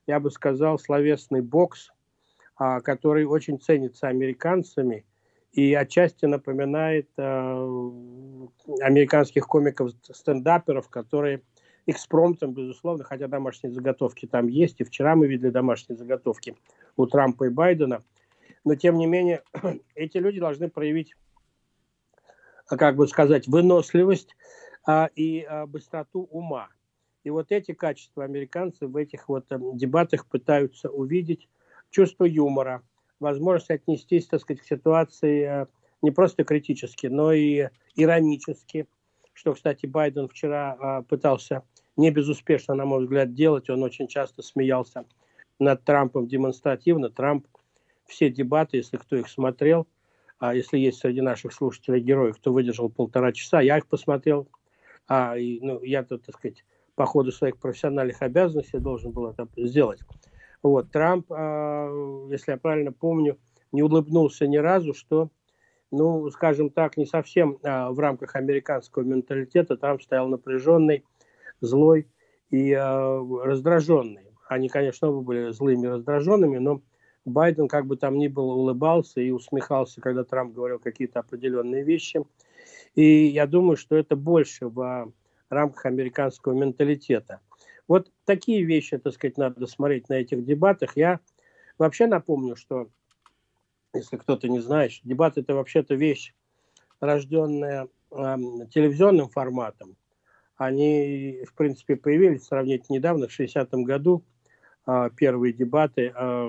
я 0.08 0.20
бы 0.20 0.32
сказал, 0.32 0.80
словесный 0.80 1.42
бокс, 1.42 1.92
а, 2.56 2.82
который 2.82 3.26
очень 3.26 3.60
ценится 3.60 4.08
американцами 4.08 5.06
и 5.52 5.74
отчасти 5.74 6.26
напоминает 6.26 7.10
э, 7.18 7.22
американских 8.82 9.48
комиков-стендаперов, 9.48 10.90
которые 10.90 11.42
экспромтом, 11.86 12.54
безусловно, 12.54 13.04
хотя 13.04 13.28
домашние 13.28 13.72
заготовки 13.72 14.26
там 14.26 14.48
есть, 14.48 14.82
и 14.82 14.84
вчера 14.84 15.16
мы 15.16 15.28
видели 15.28 15.50
домашние 15.50 15.98
заготовки 15.98 16.56
у 16.96 17.06
Трампа 17.06 17.46
и 17.46 17.50
Байдена, 17.50 18.04
но 18.66 18.76
тем 18.76 18.98
не 18.98 19.06
менее 19.06 19.44
эти 19.96 20.18
люди 20.18 20.40
должны 20.40 20.70
проявить 20.70 21.16
как 22.68 22.98
бы 22.98 23.08
сказать, 23.08 23.48
выносливость 23.48 24.36
и 25.16 25.44
а, 25.44 25.66
быстроту 25.66 26.28
ума. 26.32 26.70
И 27.24 27.30
вот 27.30 27.52
эти 27.52 27.74
качества 27.74 28.24
американцы 28.24 28.88
в 28.88 28.96
этих 28.96 29.28
вот 29.28 29.46
а, 29.52 29.60
дебатах 29.74 30.26
пытаются 30.26 30.90
увидеть. 30.90 31.50
Чувство 31.90 32.26
юмора, 32.26 32.84
возможность 33.20 33.70
отнестись, 33.70 34.28
так 34.28 34.42
сказать, 34.42 34.62
к 34.62 34.66
ситуации 34.66 35.44
а, 35.44 35.68
не 36.02 36.12
просто 36.12 36.44
критически, 36.44 37.08
но 37.08 37.34
и 37.34 37.70
иронически, 37.96 38.88
что, 39.34 39.54
кстати, 39.54 39.86
Байден 39.86 40.28
вчера 40.28 40.78
а, 40.80 41.02
пытался 41.02 41.64
не 41.98 42.12
безуспешно, 42.12 42.76
на 42.76 42.86
мой 42.86 43.04
взгляд, 43.04 43.34
делать. 43.34 43.70
Он 43.70 43.84
очень 43.84 44.08
часто 44.08 44.42
смеялся 44.42 45.06
над 45.60 45.84
Трампом 45.84 46.28
демонстративно. 46.28 47.10
Трамп 47.10 47.48
все 48.06 48.30
дебаты, 48.30 48.78
если 48.78 48.98
кто 48.98 49.18
их 49.18 49.28
смотрел, 49.28 49.88
а 50.40 50.54
если 50.56 50.78
есть 50.78 51.00
среди 51.00 51.22
наших 51.22 51.54
слушателей 51.54 52.00
герои, 52.00 52.32
кто 52.32 52.54
выдержал 52.54 52.90
полтора 52.90 53.34
часа, 53.34 53.60
я 53.60 53.78
их 53.80 53.88
посмотрел, 53.88 54.48
а, 55.08 55.36
ну, 55.36 55.82
я 55.84 56.04
тут, 56.04 56.26
так 56.26 56.36
сказать, 56.36 56.66
по 56.96 57.06
ходу 57.06 57.32
своих 57.32 57.58
профессиональных 57.58 58.22
обязанностей 58.22 58.80
должен 58.80 59.12
был 59.12 59.28
это 59.28 59.48
сделать. 59.56 60.02
Вот, 60.64 60.92
Трамп, 60.92 61.28
а, 61.30 62.28
если 62.30 62.52
я 62.52 62.58
правильно 62.58 62.92
помню, 62.92 63.38
не 63.72 63.84
улыбнулся 63.84 64.48
ни 64.48 64.58
разу, 64.58 64.94
что, 64.94 65.30
ну, 65.92 66.30
скажем 66.32 66.70
так, 66.70 66.98
не 66.98 67.06
совсем 67.06 67.58
а, 67.64 67.92
в 67.92 68.00
рамках 68.00 68.36
американского 68.36 69.04
менталитета. 69.04 69.78
Трамп 69.78 70.02
стоял 70.02 70.28
напряженный, 70.28 71.06
злой 71.62 72.08
и 72.50 72.74
а, 72.74 73.20
раздраженный. 73.44 74.28
Они, 74.48 74.70
конечно, 74.70 75.10
оба 75.10 75.22
были 75.22 75.52
злыми 75.52 75.86
и 75.86 75.90
раздраженными, 75.90 76.58
но 76.58 76.82
Байден, 77.26 77.68
как 77.68 77.86
бы 77.86 77.98
там 77.98 78.18
ни 78.18 78.30
было, 78.30 78.54
улыбался 78.54 79.20
и 79.20 79.32
усмехался, 79.32 80.00
когда 80.00 80.24
Трамп 80.24 80.54
говорил 80.54 80.80
какие-то 80.80 81.20
определенные 81.20 81.84
вещи. 81.84 82.24
И 82.98 83.28
я 83.28 83.48
думаю, 83.48 83.78
что 83.78 83.96
это 83.96 84.18
больше 84.18 84.68
в 84.68 85.14
рамках 85.50 85.86
американского 85.86 86.54
менталитета. 86.54 87.40
Вот 87.88 88.12
такие 88.26 88.64
вещи, 88.64 88.98
так 88.98 89.14
сказать, 89.14 89.38
надо 89.38 89.66
смотреть 89.68 90.10
на 90.10 90.16
этих 90.16 90.44
дебатах. 90.44 90.98
Я 90.98 91.22
вообще 91.78 92.08
напомню, 92.08 92.58
что, 92.58 92.90
если 93.94 94.18
кто-то 94.18 94.50
не 94.50 94.60
знает, 94.60 94.92
дебаты 95.06 95.40
это 95.40 95.56
вообще-то 95.56 95.96
вещь, 95.96 96.34
рожденная 97.00 97.88
э, 98.12 98.36
телевизионным 98.74 99.30
форматом. 99.30 99.96
Они, 100.58 101.46
в 101.48 101.54
принципе, 101.54 101.96
появились 101.96 102.44
сравнительно 102.44 102.98
недавно, 102.98 103.28
в 103.30 103.40
60-м 103.40 103.86
году– 103.86 104.26
а, 104.88 105.10
первые 105.10 105.52
дебаты 105.52 106.14
а, 106.16 106.48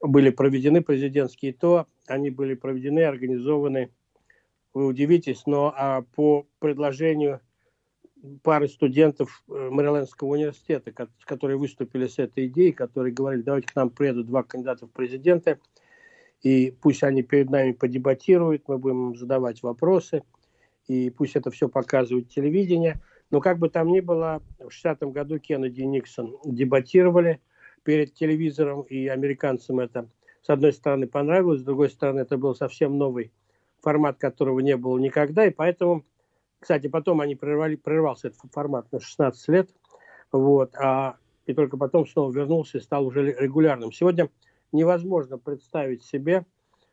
были 0.00 0.30
проведены 0.30 0.82
президентские, 0.82 1.52
то 1.52 1.86
они 2.08 2.30
были 2.30 2.54
проведены, 2.54 3.04
организованы, 3.04 3.92
вы 4.74 4.86
удивитесь, 4.86 5.42
но 5.46 5.72
а, 5.76 6.02
по 6.14 6.46
предложению 6.58 7.40
пары 8.42 8.68
студентов 8.68 9.42
э, 9.48 9.68
Мэрилендского 9.70 10.28
университета, 10.28 10.92
которые 11.24 11.58
выступили 11.58 12.06
с 12.06 12.18
этой 12.18 12.46
идеей, 12.46 12.72
которые 12.72 13.12
говорили, 13.12 13.42
давайте 13.42 13.68
к 13.68 13.74
нам 13.74 13.90
приедут 13.90 14.26
два 14.26 14.44
кандидата 14.44 14.86
в 14.86 14.90
президенты, 14.92 15.58
и 16.42 16.74
пусть 16.80 17.02
они 17.02 17.22
перед 17.22 17.50
нами 17.50 17.72
подебатируют, 17.72 18.68
мы 18.68 18.78
будем 18.78 19.16
задавать 19.16 19.62
вопросы, 19.62 20.22
и 20.86 21.10
пусть 21.10 21.34
это 21.36 21.50
все 21.50 21.68
показывает 21.68 22.28
телевидение– 22.28 23.00
но 23.32 23.40
как 23.40 23.58
бы 23.58 23.70
там 23.70 23.88
ни 23.88 24.00
было, 24.00 24.42
в 24.58 24.68
60-м 24.68 25.10
году 25.10 25.38
Кеннеди 25.38 25.80
и 25.80 25.86
Никсон 25.86 26.36
дебатировали 26.44 27.40
перед 27.82 28.12
телевизором, 28.12 28.82
и 28.82 29.08
американцам 29.08 29.80
это, 29.80 30.08
с 30.42 30.50
одной 30.50 30.74
стороны, 30.74 31.08
понравилось, 31.08 31.60
с 31.60 31.64
другой 31.64 31.88
стороны, 31.88 32.20
это 32.20 32.36
был 32.36 32.54
совсем 32.54 32.98
новый 32.98 33.32
формат, 33.82 34.18
которого 34.18 34.60
не 34.60 34.76
было 34.76 34.98
никогда, 34.98 35.46
и 35.46 35.50
поэтому, 35.50 36.04
кстати, 36.58 36.86
потом 36.86 37.20
они 37.20 37.34
прервали, 37.34 37.76
прервался 37.76 38.28
этот 38.28 38.40
формат 38.52 38.90
на 38.92 39.00
16 39.00 39.48
лет, 39.48 39.70
вот, 40.30 40.74
а, 40.76 41.16
и 41.44 41.52
только 41.52 41.76
потом 41.76 42.06
снова 42.06 42.32
вернулся 42.32 42.78
и 42.78 42.80
стал 42.80 43.06
уже 43.06 43.34
регулярным. 43.38 43.92
Сегодня 43.92 44.30
невозможно 44.72 45.36
представить 45.36 46.02
себе 46.02 46.46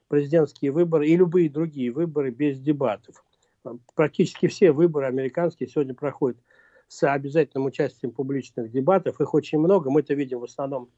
президентские 0.10 0.72
выборы 0.72 1.08
и 1.08 1.16
любые 1.16 1.50
другие 1.50 1.92
выборы 1.92 2.32
без 2.32 2.60
дебатов 2.60 3.24
практически 3.96 4.48
все 4.48 4.72
выборы 4.72 5.08
американские 5.08 5.70
сегодня 5.70 5.94
проходят 5.94 6.38
с 6.88 7.04
обязательным 7.04 7.68
участием 7.68 8.12
публичных 8.12 8.72
дебатов. 8.72 9.20
Их 9.22 9.34
очень 9.34 9.60
много. 9.60 9.90
Мы 9.90 10.02
это 10.02 10.14
видим 10.14 10.40
в 10.40 10.44
основном 10.44 10.90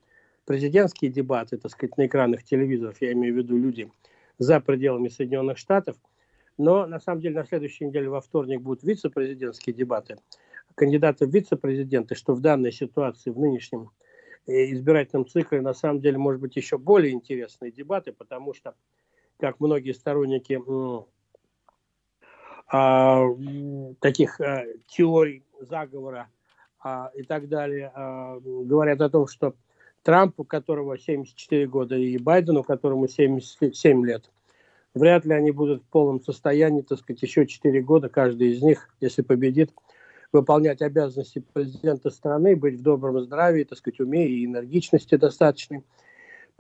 президентские 0.46 1.12
дебаты, 1.12 1.58
так 1.58 1.72
сказать, 1.72 1.98
на 1.98 2.06
экранах 2.06 2.44
телевизоров. 2.44 3.02
Я 3.02 3.12
имею 3.14 3.34
в 3.34 3.38
виду 3.38 3.58
люди 3.58 3.92
за 4.42 4.60
пределами 4.60 5.08
Соединенных 5.08 5.60
Штатов. 5.60 5.98
Но 6.58 6.88
на 6.88 7.00
самом 7.00 7.22
деле 7.22 7.36
на 7.36 7.46
следующей 7.46 7.86
неделе 7.86 8.10
во 8.10 8.22
вторник 8.22 8.62
будут 8.62 8.82
вице-президентские 8.84 9.76
дебаты. 9.76 10.18
Кандидаты 10.74 11.28
в 11.28 11.30
вице-президенты, 11.30 12.16
что 12.16 12.34
в 12.34 12.42
данной 12.42 12.72
ситуации, 12.72 13.30
в 13.30 13.38
нынешнем 13.38 13.92
э, 14.48 14.72
избирательном 14.72 15.28
цикле, 15.28 15.62
на 15.62 15.76
самом 15.76 16.02
деле, 16.02 16.18
может 16.18 16.42
быть, 16.42 16.56
еще 16.56 16.80
более 16.80 17.14
интересные 17.14 17.72
дебаты, 17.72 18.14
потому 18.14 18.56
что 18.56 18.74
как 19.40 19.60
многие 19.60 19.92
сторонники 19.92 20.60
а, 22.68 23.28
таких 24.00 24.42
а, 24.42 24.66
теорий 24.88 25.46
заговора 25.60 26.30
а, 26.80 27.12
и 27.16 27.22
так 27.22 27.48
далее, 27.48 27.92
а, 27.94 28.40
говорят 28.40 29.02
о 29.02 29.10
том, 29.10 29.28
что 29.28 29.54
Трамп, 30.04 30.40
у 30.40 30.44
которого 30.44 30.98
74 30.98 31.68
года, 31.68 31.96
и 31.96 32.18
Байдену, 32.18 32.64
которому 32.64 33.08
77 33.08 34.06
лет, 34.06 34.30
вряд 34.94 35.26
ли 35.26 35.34
они 35.34 35.52
будут 35.52 35.84
в 35.84 35.86
полном 35.88 36.22
состоянии, 36.22 36.82
так 36.82 37.00
сказать, 37.00 37.22
еще 37.22 37.46
4 37.46 37.82
года, 37.82 38.10
каждый 38.10 38.54
из 38.54 38.62
них, 38.62 38.90
если 39.00 39.22
победит, 39.22 39.72
выполнять 40.32 40.82
обязанности 40.82 41.44
президента 41.54 42.10
страны, 42.10 42.56
быть 42.56 42.80
в 42.80 42.82
добром 42.82 43.22
здравии, 43.22 43.64
так 43.64 43.78
сказать, 43.78 44.00
уме 44.00 44.28
и 44.28 44.46
энергичности 44.46 45.16
достаточной. 45.16 45.84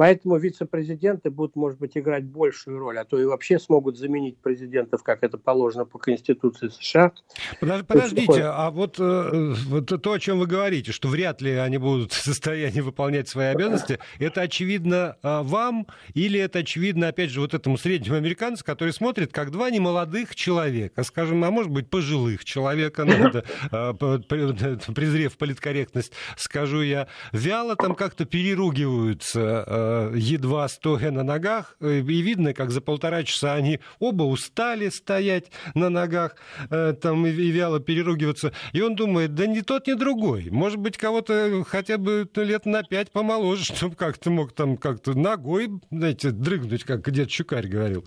Поэтому 0.01 0.35
вице-президенты 0.37 1.29
будут, 1.29 1.55
может 1.55 1.77
быть, 1.77 1.95
играть 1.95 2.23
большую 2.23 2.79
роль, 2.79 2.97
а 2.97 3.05
то 3.05 3.21
и 3.21 3.25
вообще 3.25 3.59
смогут 3.59 3.99
заменить 3.99 4.35
президентов, 4.39 5.03
как 5.03 5.21
это 5.21 5.37
положено 5.37 5.85
по 5.85 5.99
Конституции 5.99 6.69
США. 6.69 7.11
Подож, 7.59 7.85
подождите, 7.85 8.45
а 8.45 8.71
вот, 8.71 8.95
э, 8.97 9.53
вот 9.67 10.01
то, 10.01 10.11
о 10.11 10.17
чем 10.17 10.39
вы 10.39 10.47
говорите, 10.47 10.91
что 10.91 11.07
вряд 11.07 11.39
ли 11.43 11.51
они 11.51 11.77
будут 11.77 12.13
в 12.13 12.23
состоянии 12.23 12.81
выполнять 12.81 13.29
свои 13.29 13.49
обязанности, 13.49 13.99
это 14.17 14.41
очевидно 14.41 15.17
а, 15.21 15.43
вам 15.43 15.85
или 16.15 16.39
это 16.39 16.57
очевидно, 16.57 17.09
опять 17.09 17.29
же, 17.29 17.39
вот 17.39 17.53
этому 17.53 17.77
среднему 17.77 18.15
американцу, 18.15 18.65
который 18.65 18.93
смотрит, 18.93 19.31
как 19.31 19.51
два 19.51 19.69
немолодых 19.69 20.33
человека, 20.33 21.03
скажем, 21.03 21.43
а 21.43 21.51
может 21.51 21.71
быть, 21.71 21.91
пожилых 21.91 22.43
человека, 22.43 23.05
ну, 23.05 23.13
это, 23.13 23.43
а, 23.69 23.93
презрев 23.93 25.37
политкорректность, 25.37 26.13
скажу 26.37 26.81
я, 26.81 27.07
вяло 27.33 27.75
там 27.75 27.93
как-то 27.93 28.25
переругиваются 28.25 29.63
а, 29.67 29.90
едва 30.13 30.67
стоя 30.67 31.11
на 31.11 31.23
ногах, 31.23 31.75
э, 31.79 31.99
и 31.99 32.21
видно, 32.21 32.53
как 32.53 32.71
за 32.71 32.81
полтора 32.81 33.23
часа 33.23 33.53
они 33.53 33.79
оба 33.99 34.23
устали 34.23 34.89
стоять 34.89 35.51
на 35.75 35.89
ногах, 35.89 36.35
э, 36.69 36.93
там 36.93 37.25
и 37.25 37.31
вяло 37.31 37.79
переругиваться. 37.79 38.53
И 38.73 38.81
он 38.81 38.95
думает, 38.95 39.35
да 39.35 39.47
ни 39.47 39.61
тот, 39.61 39.87
ни 39.87 39.93
другой. 39.93 40.49
Может 40.49 40.79
быть, 40.79 40.97
кого-то 40.97 41.63
хотя 41.67 41.97
бы 41.97 42.29
лет 42.35 42.65
на 42.65 42.83
пять 42.83 43.11
помоложе, 43.11 43.65
чтобы 43.75 43.95
как-то 43.95 44.29
мог 44.29 44.53
там 44.53 44.77
как-то 44.77 45.17
ногой, 45.17 45.69
знаете, 45.89 46.31
дрыгнуть, 46.31 46.83
как 46.83 47.09
дед 47.11 47.29
Чукарь 47.29 47.67
говорил. 47.67 48.05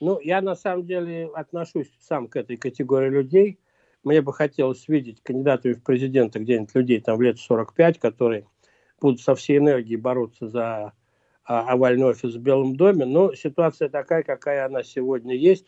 Ну, 0.00 0.20
я 0.20 0.42
на 0.42 0.54
самом 0.54 0.86
деле 0.86 1.30
отношусь 1.34 1.90
сам 2.00 2.28
к 2.28 2.36
этой 2.36 2.56
категории 2.56 3.08
людей. 3.08 3.58
Мне 4.04 4.20
бы 4.20 4.32
хотелось 4.32 4.86
видеть 4.88 5.22
кандидатами 5.22 5.72
в 5.72 5.82
президенты 5.82 6.38
где-нибудь 6.38 6.74
людей 6.74 7.00
там 7.00 7.16
в 7.16 7.22
лет 7.22 7.38
45, 7.38 7.98
которые 7.98 8.46
будут 9.00 9.20
со 9.20 9.34
всей 9.34 9.58
энергией 9.58 9.96
бороться 9.96 10.48
за 10.48 10.92
а, 11.44 11.60
овальный 11.72 12.06
офис 12.06 12.34
в 12.34 12.40
Белом 12.40 12.76
доме, 12.76 13.04
но 13.04 13.34
ситуация 13.34 13.88
такая, 13.88 14.22
какая 14.22 14.66
она 14.66 14.82
сегодня 14.82 15.34
есть. 15.34 15.66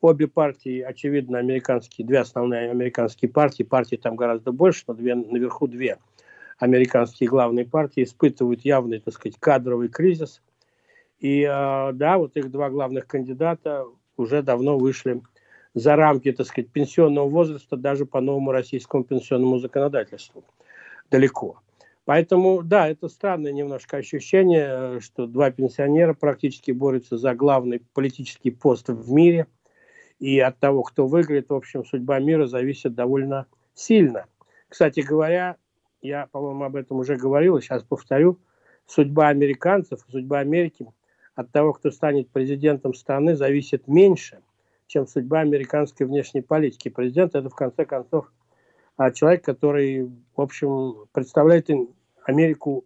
Обе 0.00 0.26
партии, 0.26 0.80
очевидно, 0.80 1.38
американские, 1.38 2.06
две 2.06 2.20
основные 2.20 2.70
американские 2.70 3.30
партии, 3.30 3.62
партии 3.62 3.96
там 3.96 4.16
гораздо 4.16 4.50
больше, 4.50 4.84
но 4.88 4.94
две, 4.94 5.14
наверху 5.14 5.68
две 5.68 5.98
американские 6.58 7.28
главные 7.28 7.66
партии 7.66 8.02
испытывают 8.02 8.64
явный, 8.64 9.00
так 9.00 9.14
сказать, 9.14 9.38
кадровый 9.38 9.88
кризис. 9.88 10.42
И 11.20 11.44
а, 11.44 11.92
да, 11.92 12.18
вот 12.18 12.36
их 12.36 12.50
два 12.50 12.70
главных 12.70 13.06
кандидата 13.06 13.84
уже 14.16 14.42
давно 14.42 14.78
вышли 14.78 15.22
за 15.74 15.96
рамки, 15.96 16.32
так 16.32 16.46
сказать, 16.46 16.70
пенсионного 16.70 17.28
возраста 17.28 17.76
даже 17.76 18.06
по 18.06 18.20
новому 18.20 18.50
российскому 18.52 19.04
пенсионному 19.04 19.58
законодательству. 19.58 20.44
Далеко. 21.10 21.60
Поэтому, 22.04 22.62
да, 22.62 22.88
это 22.88 23.08
странное 23.08 23.52
немножко 23.52 23.98
ощущение, 23.98 25.00
что 25.00 25.26
два 25.26 25.50
пенсионера 25.50 26.14
практически 26.14 26.72
борются 26.72 27.16
за 27.16 27.34
главный 27.34 27.80
политический 27.94 28.50
пост 28.50 28.88
в 28.88 29.12
мире. 29.12 29.46
И 30.18 30.38
от 30.40 30.58
того, 30.58 30.82
кто 30.82 31.06
выиграет, 31.06 31.50
в 31.50 31.54
общем, 31.54 31.84
судьба 31.84 32.18
мира 32.18 32.46
зависит 32.46 32.94
довольно 32.94 33.46
сильно. 33.74 34.26
Кстати 34.68 35.00
говоря, 35.00 35.56
я, 36.00 36.26
по-моему, 36.26 36.64
об 36.64 36.76
этом 36.76 36.98
уже 36.98 37.16
говорил, 37.16 37.60
сейчас 37.60 37.84
повторю, 37.84 38.38
судьба 38.86 39.28
американцев, 39.28 40.00
судьба 40.10 40.40
Америки 40.40 40.86
от 41.34 41.50
того, 41.50 41.72
кто 41.72 41.90
станет 41.90 42.28
президентом 42.30 42.94
страны, 42.94 43.36
зависит 43.36 43.86
меньше, 43.86 44.40
чем 44.86 45.06
судьба 45.06 45.40
американской 45.40 46.06
внешней 46.06 46.42
политики. 46.42 46.88
Президент– 46.88 47.34
это, 47.36 47.48
в 47.48 47.54
конце 47.54 47.84
концов, 47.84 48.30
а 48.96 49.10
человек, 49.10 49.44
который, 49.44 50.04
в 50.36 50.40
общем, 50.40 51.06
представляет 51.12 51.70
Америку 52.24 52.84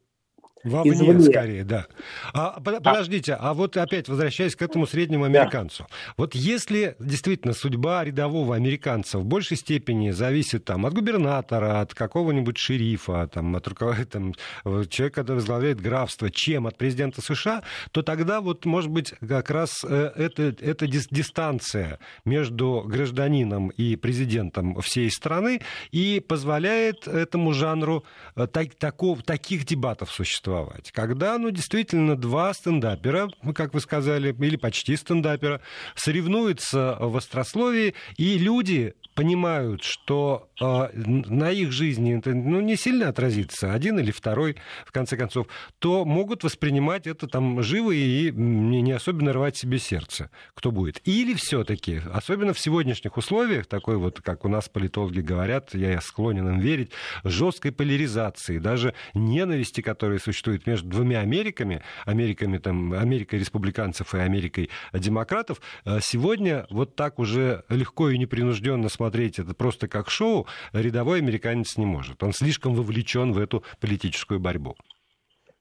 Вовне, 0.65 0.93
извне. 0.93 1.21
скорее, 1.21 1.65
да. 1.65 1.87
А, 2.33 2.61
подождите, 2.61 3.35
а 3.39 3.55
вот 3.55 3.77
опять 3.77 4.09
возвращаясь 4.09 4.57
к 4.57 4.63
этому 4.63 4.87
среднему 4.87 5.25
американцу. 5.25 5.87
Да. 5.89 5.95
Вот 6.17 6.35
если 6.35 6.97
действительно 6.99 7.53
судьба 7.53 8.03
рядового 8.05 8.57
американца 8.57 9.19
в 9.19 9.25
большей 9.25 9.57
степени 9.59 10.11
зависит 10.11 10.65
там, 10.65 10.87
от 10.87 10.95
губернатора, 10.95 11.81
от 11.81 11.95
какого-нибудь 11.95 12.59
шерифа, 12.59 13.29
там, 13.29 13.55
от 13.55 13.65
там, 14.11 14.35
человека, 14.65 15.11
который 15.21 15.37
возглавляет 15.37 15.81
графство, 15.81 16.31
чем 16.31 16.67
от 16.67 16.77
президента 16.77 17.21
США, 17.21 17.63
то 17.93 18.03
тогда 18.03 18.41
вот, 18.41 18.65
может 18.65 18.91
быть, 18.91 19.15
как 19.27 19.51
раз 19.51 19.85
э, 19.85 20.13
это, 20.17 20.55
эта 20.61 20.87
дистанция 20.89 21.99
между 22.25 22.83
гражданином 22.87 23.69
и 23.69 23.95
президентом 23.97 24.81
всей 24.81 25.11
страны 25.11 25.61
и 25.93 26.19
позволяет 26.27 27.07
этому 27.07 27.53
жанру 27.53 28.05
э, 28.35 28.47
так, 28.47 28.75
таков, 28.75 29.23
таких 29.23 29.65
дебатов 29.65 30.11
существовать 30.11 30.56
существовать. 30.57 30.91
Когда, 30.93 31.39
ну, 31.39 31.51
действительно, 31.51 32.17
два 32.17 32.53
стендапера, 32.55 33.29
как 33.55 33.75
вы 33.75 33.81
сказали, 33.81 34.35
или 34.39 34.57
почти 34.57 34.97
стендапера, 34.97 35.61
соревнуются 35.95 36.97
в 37.01 37.17
острословии, 37.17 37.95
и 38.17 38.39
люди 38.39 38.95
понимают, 39.17 39.83
что 39.83 40.51
э, 40.61 40.89
на 40.95 41.51
их 41.51 41.73
жизни 41.73 42.19
это 42.19 42.35
ну, 42.35 42.61
не 42.61 42.77
сильно 42.77 43.09
отразится, 43.09 43.73
один 43.73 43.99
или 43.99 44.11
второй, 44.11 44.57
в 44.85 44.93
конце 44.93 45.17
концов, 45.17 45.47
то 45.79 46.05
могут 46.05 46.45
воспринимать 46.45 47.07
это 47.07 47.27
там 47.27 47.63
живо 47.63 47.93
и 47.93 48.31
не, 48.31 48.83
не 48.83 48.93
особенно 48.93 49.33
рвать 49.33 49.57
себе 49.57 49.79
сердце, 49.79 50.31
кто 50.55 50.71
будет. 50.71 51.01
Или 51.09 51.33
все-таки, 51.33 52.03
особенно 52.13 52.53
в 52.53 52.61
сегодняшних 52.61 53.17
условиях, 53.17 53.67
такой 53.67 53.97
вот, 53.97 54.21
как 54.21 54.45
у 54.45 54.49
нас 54.49 54.69
политологи 54.69 55.21
говорят, 55.21 55.75
я 55.75 55.99
склонен 56.03 56.47
им 56.49 56.61
верить, 56.61 56.93
жесткой 57.25 57.73
поляризации, 57.73 58.59
даже 58.59 58.93
ненависти, 59.15 59.81
которая 59.81 60.19
существует 60.19 60.67
между 60.67 60.91
двумя 60.91 61.21
Америками, 61.21 61.83
Америками, 62.05 62.59
там, 62.59 62.93
Америкой 62.93 63.39
республиканцев 63.39 64.15
и 64.15 64.19
Америкой 64.19 64.69
демократов, 64.93 65.63
э, 65.87 66.01
сегодня 66.03 66.67
вот 66.69 66.97
так 66.97 67.19
уже 67.19 67.65
легко 67.71 68.11
и 68.11 68.19
непринужденно 68.19 68.91
смотреть 68.91 69.06
смотреть 69.07 69.39
это 69.39 69.55
просто 69.55 69.87
как 69.87 70.11
шоу, 70.11 70.47
рядовой 70.73 71.19
американец 71.19 71.77
не 71.77 71.87
может. 71.87 72.25
Он 72.25 72.33
слишком 72.33 72.75
вовлечен 72.75 73.33
в 73.33 73.39
эту 73.39 73.63
политическую 73.81 74.41
борьбу. 74.41 74.75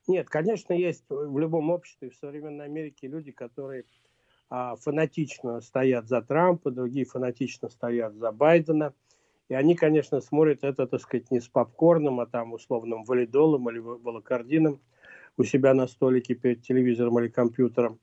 Нет, 0.07 0.29
конечно, 0.29 0.73
есть 0.73 1.03
в 1.09 1.37
любом 1.37 1.69
обществе, 1.69 2.09
в 2.09 2.15
современной 2.15 2.65
Америке 2.65 3.07
люди, 3.07 3.31
которые 3.31 3.83
а, 4.49 4.75
фанатично 4.77 5.61
стоят 5.61 6.07
за 6.07 6.23
Трампа, 6.23 6.71
другие 6.71 7.05
фанатично 7.05 7.69
стоят 7.69 8.15
за 8.15 8.31
Байдена. 8.31 8.93
И 9.47 9.53
они, 9.53 9.75
конечно, 9.75 10.21
смотрят 10.21 10.63
это, 10.63 10.87
так 10.87 11.01
сказать, 11.01 11.29
не 11.29 11.39
с 11.39 11.47
попкорном, 11.47 12.19
а 12.21 12.25
там 12.25 12.53
условным 12.53 13.03
валидолом 13.03 13.69
или 13.69 13.77
волокордином 13.77 14.79
у 15.37 15.43
себя 15.43 15.75
на 15.75 15.85
столике 15.85 16.33
перед 16.33 16.63
телевизором 16.63 17.19
или 17.19 17.27
компьютером. 17.27 17.99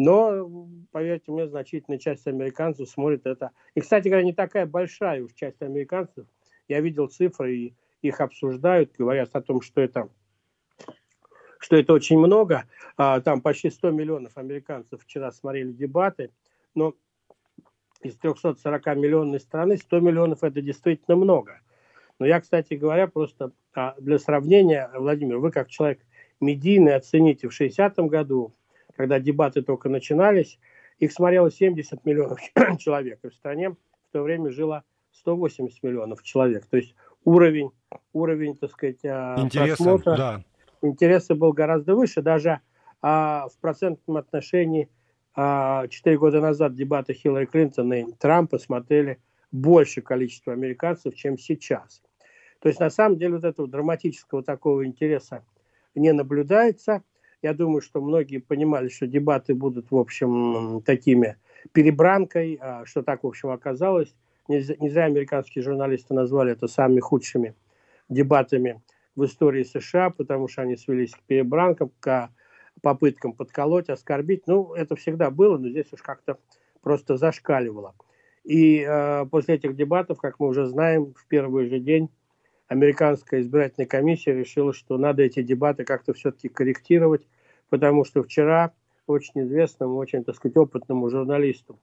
Но, 0.00 0.68
поверьте 0.92 1.32
мне, 1.32 1.48
значительная 1.48 1.98
часть 1.98 2.28
американцев 2.28 2.88
смотрит 2.88 3.26
это. 3.26 3.50
И, 3.74 3.80
кстати 3.80 4.06
говоря, 4.06 4.24
не 4.24 4.32
такая 4.32 4.64
большая 4.64 5.24
уж 5.24 5.32
часть 5.32 5.60
американцев. 5.60 6.24
Я 6.68 6.80
видел 6.80 7.08
цифры, 7.08 7.56
и 7.56 7.74
их 8.00 8.20
обсуждают, 8.20 8.92
говорят 8.96 9.30
о 9.32 9.42
том, 9.42 9.60
что 9.60 9.80
это, 9.80 10.08
что 11.58 11.74
это 11.74 11.92
очень 11.94 12.16
много. 12.16 12.66
А, 12.96 13.20
там 13.20 13.40
почти 13.40 13.70
100 13.70 13.90
миллионов 13.90 14.38
американцев 14.38 15.02
вчера 15.02 15.32
смотрели 15.32 15.72
дебаты. 15.72 16.30
Но 16.76 16.94
из 18.00 18.14
340 18.18 18.86
миллионной 18.94 19.40
страны 19.40 19.78
100 19.78 19.98
миллионов 19.98 20.44
это 20.44 20.62
действительно 20.62 21.16
много. 21.16 21.58
Но 22.20 22.26
я, 22.26 22.40
кстати 22.40 22.74
говоря, 22.74 23.08
просто 23.08 23.50
а, 23.74 23.96
для 23.98 24.20
сравнения, 24.20 24.88
Владимир, 24.94 25.38
вы 25.38 25.50
как 25.50 25.68
человек 25.68 25.98
медийный 26.40 26.94
оцените 26.94 27.48
в 27.48 27.60
60-м 27.60 28.06
году, 28.06 28.54
когда 28.98 29.20
дебаты 29.20 29.62
только 29.62 29.88
начинались, 29.88 30.58
их 30.98 31.12
смотрело 31.12 31.52
70 31.52 32.04
миллионов 32.04 32.40
человек, 32.78 33.20
и 33.22 33.28
в 33.28 33.34
стране 33.34 33.70
в 33.70 33.76
то 34.12 34.22
время 34.22 34.50
жило 34.50 34.82
180 35.12 35.82
миллионов 35.84 36.24
человек. 36.24 36.66
То 36.66 36.76
есть 36.76 36.96
уровень, 37.24 37.70
уровень 38.12 38.56
так 38.56 38.72
сказать, 38.72 39.04
а, 39.04 39.36
Интереса, 39.38 39.76
просмотра, 39.76 40.16
да. 40.16 40.44
интереса 40.82 41.36
был 41.36 41.52
гораздо 41.52 41.94
выше. 41.94 42.22
Даже 42.22 42.60
а, 43.00 43.46
в 43.48 43.56
процентном 43.60 44.16
отношении 44.16 44.88
а, 45.36 45.86
4 45.86 46.18
года 46.18 46.40
назад 46.40 46.74
дебаты 46.74 47.12
Хиллари 47.12 47.46
Клинтон 47.46 47.92
и 47.92 48.12
Трампа 48.18 48.58
смотрели 48.58 49.20
больше 49.52 50.02
количество 50.02 50.52
американцев, 50.52 51.14
чем 51.14 51.38
сейчас. 51.38 52.02
То 52.58 52.68
есть, 52.68 52.80
на 52.80 52.90
самом 52.90 53.16
деле, 53.16 53.34
вот 53.34 53.44
этого 53.44 53.68
драматического 53.68 54.42
такого 54.42 54.84
интереса 54.84 55.44
не 55.94 56.12
наблюдается– 56.12 57.04
Я 57.42 57.54
думаю, 57.54 57.80
что 57.80 58.00
многие 58.00 58.38
понимали, 58.38 58.88
что 58.88 59.06
дебаты 59.06 59.54
будут, 59.54 59.90
в 59.90 59.96
общем, 59.96 60.82
такими 60.84 61.36
перебранкой, 61.72 62.58
а 62.60 62.84
что 62.84 63.02
так, 63.02 63.22
в 63.22 63.26
общем, 63.26 63.50
оказалось. 63.50 64.14
Не 64.48 64.60
зря 64.60 65.04
американские 65.04 65.62
журналисты 65.62 66.14
назвали 66.14 66.52
это 66.52 66.68
самыми 66.68 67.00
худшими 67.00 67.54
дебатами 68.08 68.80
в 69.14 69.24
истории 69.24 69.62
США, 69.62 70.10
потому 70.10 70.48
что 70.48 70.62
они 70.62 70.76
свелись 70.76 71.12
к 71.12 71.20
перебранкам, 71.22 71.90
к 72.00 72.30
попыткам 72.80 73.34
подколоть, 73.34 73.90
оскорбить. 73.90 74.46
Ну, 74.46 74.74
это 74.74 74.96
всегда 74.96 75.30
было, 75.30 75.58
но 75.58 75.68
здесь 75.68 75.92
уж 75.92 76.00
как-то 76.00 76.38
просто 76.80 77.16
зашкаливало. 77.16 77.94
И 78.44 78.84
э, 78.88 79.26
после 79.26 79.56
этих 79.56 79.76
дебатов, 79.76 80.18
как 80.18 80.40
мы 80.40 80.48
уже 80.48 80.66
знаем, 80.66 81.12
в 81.14 81.26
первый 81.26 81.68
же 81.68 81.78
день 81.78 82.08
американская 82.68 83.40
избирательная 83.40 83.86
комиссия 83.86 84.32
решила, 84.32 84.72
что 84.72 84.96
надо 84.96 85.22
эти 85.22 85.42
дебаты 85.42 85.84
как-то 85.84 86.12
все-таки 86.12 86.48
корректировать, 86.48 87.26
потому 87.70 88.04
что 88.04 88.22
вчера 88.22 88.72
очень 89.06 89.42
известному, 89.42 89.96
очень, 89.96 90.24
так 90.24 90.36
сказать, 90.36 90.56
опытному 90.56 91.10
журналисту 91.10 91.78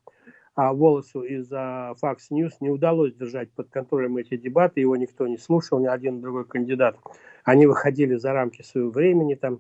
а 0.55 0.73
Волосу 0.73 1.21
из 1.21 1.51
Fox 1.51 2.17
News 2.31 2.53
не 2.61 2.69
удалось 2.69 3.13
держать 3.13 3.51
под 3.51 3.69
контролем 3.69 4.17
эти 4.17 4.37
дебаты, 4.37 4.79
его 4.79 4.95
никто 4.95 5.27
не 5.27 5.37
слушал, 5.37 5.79
ни 5.79 5.85
один 5.85 6.21
другой 6.21 6.45
кандидат. 6.45 6.97
Они 7.43 7.65
выходили 7.65 8.15
за 8.15 8.31
рамки 8.31 8.61
своего 8.61 8.89
времени, 8.89 9.35
там, 9.35 9.59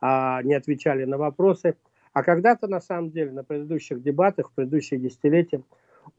а, 0.00 0.40
не 0.44 0.54
отвечали 0.54 1.04
на 1.04 1.18
вопросы. 1.18 1.74
А 2.12 2.22
когда-то, 2.22 2.68
на 2.68 2.80
самом 2.80 3.10
деле, 3.10 3.32
на 3.32 3.42
предыдущих 3.42 4.00
дебатах, 4.00 4.50
в 4.50 4.52
предыдущие 4.54 5.00
десятилетия, 5.00 5.62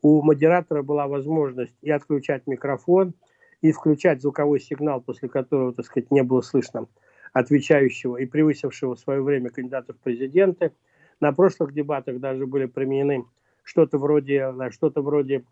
у 0.02 0.22
модератора 0.22 0.84
была 0.84 1.08
возможность 1.08 1.74
и 1.82 1.90
отключать 1.90 2.46
микрофон, 2.48 3.14
и 3.62 3.72
включать 3.72 4.22
звуковой 4.22 4.60
сигнал, 4.60 5.02
после 5.02 5.30
которого, 5.30 5.74
так 5.74 5.86
сказать, 5.86 6.12
не 6.12 6.24
было 6.24 6.42
слышно 6.42 6.88
отвечающего 7.34 8.18
и 8.18 8.26
превысившего 8.26 8.96
свое 8.96 9.22
время 9.22 9.50
кандидата 9.50 9.94
в 9.94 9.98
президенты. 9.98 10.72
На 11.20 11.34
прошлых 11.34 11.74
дебатах 11.74 12.20
даже 12.20 12.46
были 12.46 12.66
применены 12.66 13.26
что-то 13.64 13.98
вроде, 13.98 14.54
что-то 14.72 15.02
вроде 15.02 15.44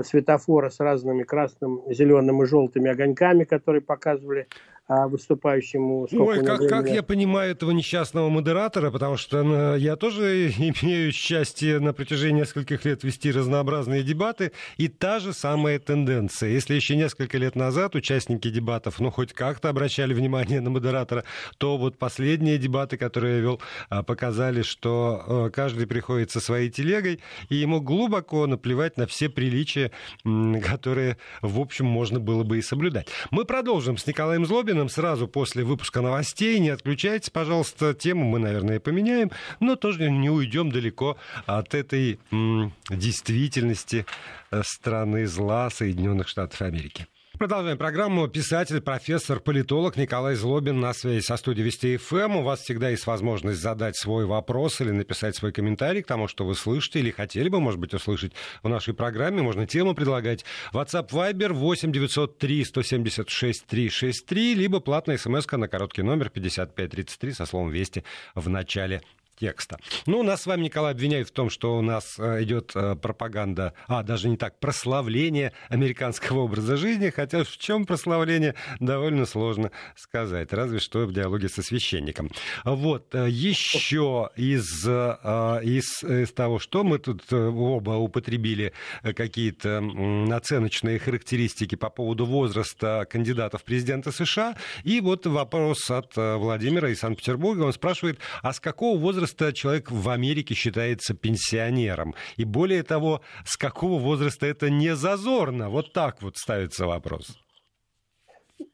светофора 0.00 0.68
с 0.68 0.78
разными 0.80 1.22
красным, 1.22 1.82
зеленым 1.88 2.42
и 2.42 2.46
желтыми 2.46 2.90
огоньками, 2.90 3.44
которые 3.44 3.82
показывали 3.82 4.46
выступающему. 4.88 6.06
Ой, 6.12 6.44
как, 6.44 6.68
как 6.68 6.88
я 6.88 7.02
понимаю 7.02 7.50
этого 7.50 7.72
несчастного 7.72 8.28
модератора, 8.28 8.92
потому 8.92 9.16
что 9.16 9.42
ну, 9.42 9.74
я 9.74 9.96
тоже 9.96 10.48
имею 10.58 11.10
счастье 11.12 11.80
на 11.80 11.92
протяжении 11.92 12.40
нескольких 12.40 12.84
лет 12.84 13.02
вести 13.02 13.32
разнообразные 13.32 14.04
дебаты, 14.04 14.52
и 14.76 14.86
та 14.86 15.18
же 15.18 15.32
самая 15.32 15.80
тенденция. 15.80 16.50
Если 16.50 16.74
еще 16.74 16.94
несколько 16.94 17.36
лет 17.36 17.56
назад 17.56 17.96
участники 17.96 18.48
дебатов, 18.48 19.00
ну, 19.00 19.10
хоть 19.10 19.32
как-то 19.32 19.70
обращали 19.70 20.14
внимание 20.14 20.60
на 20.60 20.70
модератора, 20.70 21.24
то 21.58 21.76
вот 21.78 21.98
последние 21.98 22.58
дебаты, 22.58 22.96
которые 22.96 23.36
я 23.36 23.40
вел, 23.40 23.60
а, 23.88 24.04
показали, 24.04 24.62
что 24.62 25.24
э, 25.26 25.50
каждый 25.50 25.88
приходит 25.88 26.30
со 26.30 26.40
своей 26.40 26.70
телегой, 26.70 27.20
и 27.48 27.56
ему 27.56 27.80
глубоко 27.80 28.46
наплевать 28.46 28.96
на 28.96 29.08
все 29.08 29.28
приличия, 29.28 29.90
которые, 30.64 31.16
в 31.42 31.58
общем, 31.58 31.86
можно 31.86 32.20
было 32.20 32.44
бы 32.44 32.58
и 32.58 32.62
соблюдать. 32.62 33.08
Мы 33.32 33.44
продолжим 33.44 33.96
с 33.96 34.06
Николаем 34.06 34.46
Злобиным 34.46 34.75
Логиным 34.76 34.90
сразу 34.90 35.26
после 35.26 35.64
выпуска 35.64 36.02
новостей. 36.02 36.58
Не 36.58 36.68
отключайтесь, 36.68 37.30
пожалуйста. 37.30 37.94
Тему 37.94 38.26
мы, 38.26 38.38
наверное, 38.38 38.78
поменяем, 38.78 39.30
но 39.58 39.74
тоже 39.74 40.10
не 40.10 40.28
уйдем 40.28 40.70
далеко 40.70 41.16
от 41.46 41.74
этой 41.74 42.20
м, 42.30 42.74
действительности 42.90 44.04
э, 44.50 44.62
страны 44.66 45.26
зла 45.26 45.70
Соединенных 45.70 46.28
Штатов 46.28 46.60
Америки. 46.60 47.06
Продолжаем 47.38 47.76
программу. 47.76 48.28
Писатель, 48.28 48.80
профессор, 48.80 49.40
политолог 49.40 49.98
Николай 49.98 50.36
Злобин 50.36 50.80
на 50.80 50.94
связи 50.94 51.22
со 51.22 51.36
студией 51.36 51.66
Вести 51.66 51.98
ФМ. 51.98 52.16
Эм. 52.16 52.36
У 52.36 52.42
вас 52.42 52.60
всегда 52.60 52.88
есть 52.88 53.06
возможность 53.06 53.60
задать 53.60 53.94
свой 53.94 54.24
вопрос 54.24 54.80
или 54.80 54.90
написать 54.90 55.36
свой 55.36 55.52
комментарий 55.52 56.02
к 56.02 56.06
тому, 56.06 56.28
что 56.28 56.46
вы 56.46 56.54
слышите 56.54 57.00
или 57.00 57.10
хотели 57.10 57.50
бы, 57.50 57.60
может 57.60 57.78
быть, 57.78 57.92
услышать 57.92 58.32
в 58.62 58.70
нашей 58.70 58.94
программе. 58.94 59.42
Можно 59.42 59.66
тему 59.66 59.94
предлагать. 59.94 60.46
WhatsApp 60.72 61.10
Viber 61.10 61.52
8 61.52 61.92
903 61.92 62.64
176 62.64 63.66
363, 63.66 64.54
либо 64.54 64.80
платная 64.80 65.18
смс 65.18 65.46
на 65.52 65.68
короткий 65.68 66.02
номер 66.02 66.30
5533 66.30 67.32
со 67.32 67.44
словом 67.44 67.70
«Вести» 67.70 68.02
в 68.34 68.48
начале 68.48 69.02
текста. 69.36 69.78
Ну, 70.06 70.22
нас 70.22 70.42
с 70.42 70.46
вами, 70.46 70.64
Николай, 70.64 70.92
обвиняют 70.92 71.28
в 71.28 71.32
том, 71.32 71.50
что 71.50 71.76
у 71.76 71.82
нас 71.82 72.16
э, 72.18 72.42
идет 72.42 72.72
э, 72.74 72.96
пропаганда, 72.96 73.74
а, 73.86 74.02
даже 74.02 74.28
не 74.28 74.36
так, 74.36 74.58
прославление 74.58 75.52
американского 75.68 76.40
образа 76.40 76.76
жизни, 76.76 77.10
хотя 77.10 77.44
в 77.44 77.56
чем 77.58 77.84
прославление, 77.84 78.54
довольно 78.80 79.26
сложно 79.26 79.70
сказать, 79.94 80.52
разве 80.52 80.78
что 80.78 81.06
в 81.06 81.12
диалоге 81.12 81.48
со 81.48 81.62
священником. 81.62 82.30
Вот, 82.64 83.14
э, 83.14 83.28
еще 83.28 84.30
из, 84.36 84.86
из, 84.86 86.02
из 86.02 86.32
того, 86.32 86.58
что 86.58 86.82
мы 86.82 86.98
тут 86.98 87.32
оба 87.32 87.92
употребили 87.92 88.72
какие-то 89.02 89.82
оценочные 90.30 90.98
характеристики 90.98 91.74
по 91.74 91.90
поводу 91.90 92.24
возраста 92.24 93.06
кандидатов 93.08 93.62
в 93.62 93.64
президента 93.64 94.12
США, 94.12 94.56
и 94.84 95.00
вот 95.00 95.26
вопрос 95.26 95.90
от 95.90 96.16
Владимира 96.16 96.88
из 96.88 97.00
Санкт-Петербурга, 97.00 97.62
он 97.62 97.72
спрашивает, 97.72 98.18
а 98.42 98.52
с 98.52 98.60
какого 98.60 98.98
возраста 98.98 99.25
возраста 99.26 99.52
человек 99.52 99.90
в 99.90 100.08
Америке 100.08 100.54
считается 100.54 101.12
пенсионером. 101.14 102.14
И 102.36 102.44
более 102.44 102.84
того, 102.84 103.22
с 103.44 103.56
какого 103.56 103.98
возраста 103.98 104.46
это 104.46 104.70
не 104.70 104.94
зазорно? 104.94 105.68
Вот 105.68 105.92
так 105.92 106.22
вот 106.22 106.36
ставится 106.36 106.86
вопрос. 106.86 107.36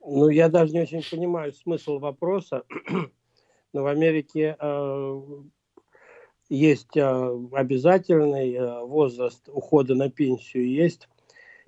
Ну, 0.01 0.29
я 0.29 0.49
даже 0.49 0.73
не 0.73 0.83
очень 0.83 1.03
понимаю 1.11 1.53
смысл 1.53 1.99
вопроса. 1.99 2.65
Но 3.73 3.83
в 3.83 3.87
Америке 3.87 4.57
э, 4.61 5.21
есть 6.51 6.97
э, 6.97 7.01
обязательный 7.53 8.53
э, 8.53 8.81
возраст 8.85 9.49
ухода 9.49 9.95
на 9.95 10.11
пенсию, 10.11 10.69
есть 10.69 11.09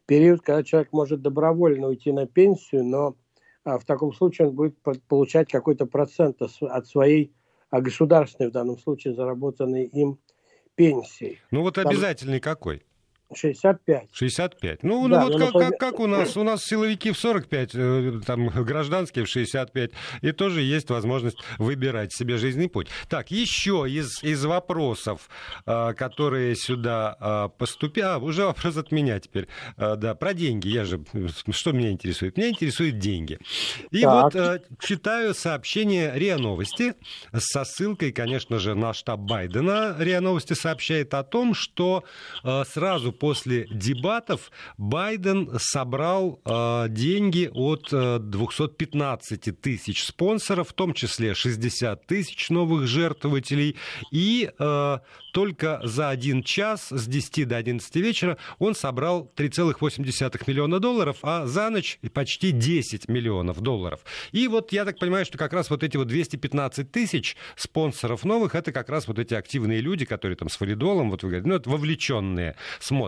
период, 0.05 0.43
когда 0.43 0.63
человек 0.63 0.93
может 0.93 1.23
добровольно 1.23 1.89
уйти 1.89 2.13
на 2.13 2.27
пенсию, 2.27 2.85
но 2.85 3.17
э, 3.65 3.79
в 3.79 3.85
таком 3.87 4.13
случае 4.13 4.49
он 4.49 4.55
будет 4.55 4.77
получать 5.09 5.51
какой-то 5.51 5.87
процент 5.87 6.43
от 6.43 6.87
своей 6.87 7.33
а 7.75 7.81
государственной 7.81 8.51
в 8.51 8.53
данном 8.53 8.79
случае 8.79 9.15
заработанной 9.15 9.87
им 9.87 10.21
пенсией. 10.77 11.41
Ну 11.51 11.63
вот 11.63 11.77
обязательный 11.77 12.39
Там... 12.39 12.55
какой? 12.55 12.85
65. 13.33 14.09
65. 14.13 14.83
Ну, 14.83 15.09
да, 15.09 15.21
ну 15.21 15.29
вот 15.29 15.41
как, 15.41 15.53
как, 15.53 15.79
как 15.79 16.01
у 16.01 16.07
нас? 16.07 16.37
У 16.37 16.43
нас 16.43 16.63
силовики 16.63 17.11
в 17.11 17.19
45, 17.19 17.71
э, 17.75 18.21
там 18.27 18.49
гражданские 18.49 19.25
в 19.25 19.29
65. 19.29 19.91
И 20.21 20.33
тоже 20.33 20.63
есть 20.63 20.91
возможность 20.91 21.39
выбирать 21.59 22.13
себе 22.13 22.37
жизненный 22.37 22.69
путь. 22.69 22.89
Так, 23.09 23.31
еще 23.31 23.87
из, 23.89 24.23
из 24.23 24.45
вопросов, 24.45 25.29
э, 25.67 25.95
которые 25.95 26.55
сюда 26.55 27.17
э, 27.19 27.59
поступили... 27.59 28.05
А, 28.05 28.19
уже 28.19 28.45
вопрос 28.45 28.77
от 28.77 28.93
меня 28.93 29.19
теперь. 29.21 29.49
Да, 29.77 30.15
про 30.15 30.35
деньги. 30.35 30.69
Я 30.69 30.85
же... 30.85 31.03
Что 31.51 31.73
меня 31.73 31.91
интересует? 31.91 32.37
Меня 32.37 32.51
интересуют 32.51 32.99
деньги. 32.99 33.39
И 33.91 34.03
так. 34.03 34.35
вот 34.35 34.63
читаю 34.81 35.35
сообщение 35.35 36.13
РИА 36.15 36.39
Новости 36.39 36.95
со 37.33 37.65
ссылкой, 37.65 38.13
конечно 38.13 38.59
же, 38.59 38.75
на 38.75 38.93
штаб 38.93 39.21
Байдена. 39.21 39.97
РИА 39.99 40.21
Новости 40.21 40.53
сообщает 40.53 41.15
о 41.15 41.23
том, 41.23 41.55
что 41.55 42.05
сразу 42.43 43.14
после 43.15 43.67
дебатов 43.71 44.51
Байден 44.77 45.51
собрал 45.59 46.41
э, 46.45 46.87
деньги 46.91 47.51
от 47.53 47.89
э, 47.93 48.19
215 48.21 49.61
тысяч 49.61 50.05
спонсоров, 50.05 50.69
в 50.69 50.73
том 50.73 50.95
числе 50.95 51.35
60 51.35 52.07
тысяч 52.07 52.51
новых 52.51 52.87
жертвователей, 52.87 53.77
и 54.11 54.51
э, 54.59 54.99
только 55.33 55.81
за 55.83 56.11
один 56.11 56.43
час 56.43 56.89
с 56.91 57.07
10 57.07 57.49
до 57.49 57.57
11 57.57 57.97
вечера 57.97 58.39
он 58.59 58.75
собрал 58.75 59.33
3,8 59.37 60.43
миллиона 60.47 60.79
долларов, 60.79 61.19
а 61.23 61.47
за 61.47 61.71
ночь 61.71 61.99
почти 62.13 62.53
10 62.53 63.09
миллионов 63.09 63.61
долларов. 63.61 64.01
И 64.33 64.49
вот 64.49 64.73
я 64.73 64.85
так 64.85 64.99
понимаю, 64.99 65.25
что 65.25 65.39
как 65.39 65.53
раз 65.53 65.71
вот 65.71 65.83
эти 65.83 65.97
вот 65.97 66.07
215 66.07 66.91
тысяч 66.91 67.37
спонсоров 67.57 68.25
новых, 68.25 68.55
это 68.55 68.73
как 68.73 68.89
раз 68.89 69.09
вот 69.09 69.19
эти 69.19 69.35
активные 69.35 69.81
люди, 69.81 70.05
которые 70.05 70.37
там 70.37 70.49
с 70.49 70.61
валидолом, 70.61 71.11
вот 71.11 71.23
вы 71.23 71.31
говорите, 71.31 71.49
ну 71.49 71.57
это 71.57 71.69
вовлеченные 71.71 72.57
смотрят. 72.81 73.04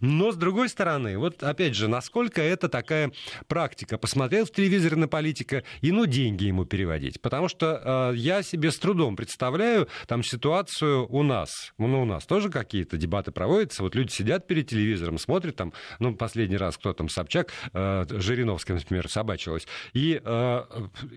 Но 0.00 0.32
с 0.32 0.36
другой 0.36 0.68
стороны, 0.68 1.18
вот 1.18 1.42
опять 1.42 1.74
же, 1.74 1.88
насколько 1.88 2.40
это 2.40 2.68
такая 2.68 3.12
практика? 3.48 3.98
Посмотрел 3.98 4.46
в 4.46 4.52
телевизоре 4.52 4.96
на 4.96 5.08
политика 5.08 5.64
и 5.80 5.92
ну 5.92 6.06
деньги 6.06 6.44
ему 6.44 6.64
переводить. 6.64 7.20
Потому 7.20 7.48
что 7.48 8.12
э, 8.12 8.16
я 8.16 8.42
себе 8.42 8.70
с 8.70 8.78
трудом 8.78 9.16
представляю 9.16 9.88
там 10.06 10.22
ситуацию 10.22 11.06
у 11.08 11.22
нас 11.22 11.72
ну, 11.90 12.02
у 12.02 12.04
нас 12.04 12.24
тоже 12.24 12.48
какие-то 12.50 12.96
дебаты 12.96 13.32
проводятся, 13.32 13.82
вот 13.82 13.94
люди 13.94 14.12
сидят 14.12 14.46
перед 14.46 14.68
телевизором, 14.68 15.18
смотрят 15.18 15.56
там, 15.56 15.72
ну, 15.98 16.14
последний 16.14 16.56
раз 16.56 16.76
кто 16.76 16.92
там, 16.92 17.08
Собчак, 17.08 17.52
э, 17.72 18.06
Жириновская, 18.08 18.76
например, 18.76 19.08
собачилась, 19.08 19.66
и, 19.92 20.20
э, 20.24 20.62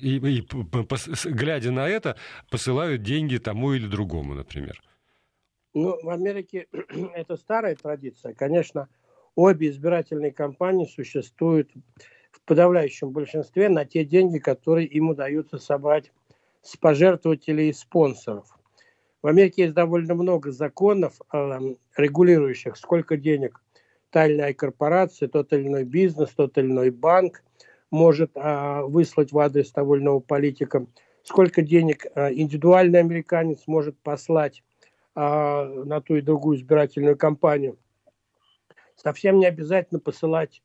и, 0.01 0.17
и 0.17 0.47
глядя 1.25 1.71
на 1.71 1.87
это, 1.87 2.17
посылают 2.49 3.03
деньги 3.03 3.37
тому 3.37 3.73
или 3.73 3.87
другому, 3.87 4.33
например. 4.33 4.81
Ну, 5.73 5.97
в 6.03 6.09
Америке 6.09 6.67
это 7.15 7.35
старая 7.35 7.75
традиция. 7.75 8.33
Конечно, 8.33 8.89
обе 9.35 9.69
избирательные 9.69 10.31
кампании 10.31 10.85
существуют 10.85 11.71
в 12.31 12.41
подавляющем 12.41 13.09
большинстве 13.09 13.69
на 13.69 13.85
те 13.85 14.05
деньги, 14.05 14.37
которые 14.37 14.87
им 14.87 15.09
удается 15.09 15.57
собрать 15.57 16.11
с 16.61 16.77
пожертвователей 16.77 17.69
и 17.69 17.73
спонсоров. 17.73 18.45
В 19.21 19.27
Америке 19.27 19.63
есть 19.63 19.73
довольно 19.73 20.15
много 20.15 20.51
законов, 20.51 21.19
э, 21.31 21.59
регулирующих, 21.97 22.77
сколько 22.77 23.17
денег 23.17 23.61
та 24.11 24.27
или 24.27 24.35
иная 24.35 24.53
корпорация, 24.53 25.27
тот 25.27 25.53
или 25.53 25.67
иной 25.67 25.85
бизнес, 25.85 26.29
тот 26.31 26.57
или 26.57 26.67
иной 26.67 26.91
банк 26.91 27.43
может 27.89 28.31
э, 28.35 28.81
выслать 28.83 29.31
в 29.31 29.39
адрес 29.39 29.71
того 29.71 30.19
политика, 30.19 30.85
сколько 31.23 31.61
денег 31.61 32.05
э, 32.13 32.33
индивидуальный 32.33 32.99
американец 32.99 33.63
может 33.65 33.97
послать 33.99 34.61
на 35.15 36.01
ту 36.01 36.15
и 36.15 36.21
другую 36.21 36.57
избирательную 36.57 37.17
кампанию. 37.17 37.77
Совсем 38.95 39.39
не 39.39 39.45
обязательно 39.45 39.99
посылать 39.99 40.61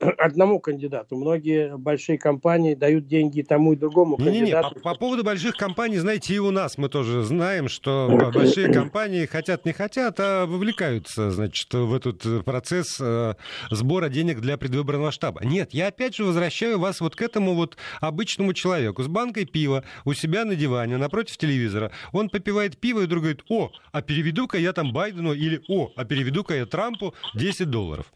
одному 0.00 0.60
кандидату. 0.60 1.16
Многие 1.16 1.76
большие 1.76 2.18
компании 2.18 2.74
дают 2.74 3.06
деньги 3.06 3.42
тому 3.42 3.72
и 3.72 3.76
другому 3.76 4.16
не, 4.18 4.24
кандидату. 4.24 4.68
Не, 4.68 4.74
не, 4.76 4.82
по, 4.82 4.92
по 4.92 4.98
поводу 4.98 5.24
больших 5.24 5.56
компаний, 5.56 5.98
знаете, 5.98 6.34
и 6.34 6.38
у 6.38 6.50
нас 6.50 6.78
мы 6.78 6.88
тоже 6.88 7.22
знаем, 7.22 7.68
что 7.68 8.30
большие 8.32 8.72
компании 8.72 9.26
хотят 9.26 9.64
не 9.64 9.72
хотят, 9.72 10.16
а 10.20 10.46
вовлекаются, 10.46 11.30
значит, 11.30 11.72
в 11.72 11.94
этот 11.94 12.44
процесс 12.44 12.98
э, 13.00 13.34
сбора 13.70 14.08
денег 14.08 14.40
для 14.40 14.56
предвыборного 14.56 15.10
штаба. 15.10 15.44
Нет, 15.44 15.70
я 15.72 15.88
опять 15.88 16.14
же 16.14 16.24
возвращаю 16.24 16.78
вас 16.78 17.00
вот 17.00 17.16
к 17.16 17.22
этому 17.22 17.54
вот 17.54 17.76
обычному 18.00 18.52
человеку 18.52 19.02
с 19.02 19.08
банкой 19.08 19.46
пива 19.46 19.84
у 20.04 20.12
себя 20.12 20.44
на 20.44 20.54
диване 20.54 20.96
напротив 20.96 21.36
телевизора. 21.36 21.90
Он 22.12 22.28
попивает 22.28 22.78
пиво 22.78 23.00
и 23.00 23.06
вдруг 23.06 23.22
говорит, 23.22 23.42
о, 23.48 23.70
а 23.92 24.02
переведу-ка 24.02 24.58
я 24.58 24.72
там 24.72 24.92
Байдену 24.92 25.32
или 25.32 25.60
о, 25.68 25.90
а 25.96 26.04
переведу-ка 26.04 26.54
я 26.54 26.66
Трампу 26.66 27.14
10 27.34 27.68
долларов. 27.68 28.06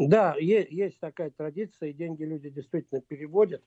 Да, 0.00 0.34
есть, 0.38 0.70
есть 0.70 0.98
такая 0.98 1.30
традиция, 1.30 1.90
и 1.90 1.92
деньги 1.92 2.24
люди 2.24 2.48
действительно 2.48 3.02
переводят. 3.02 3.62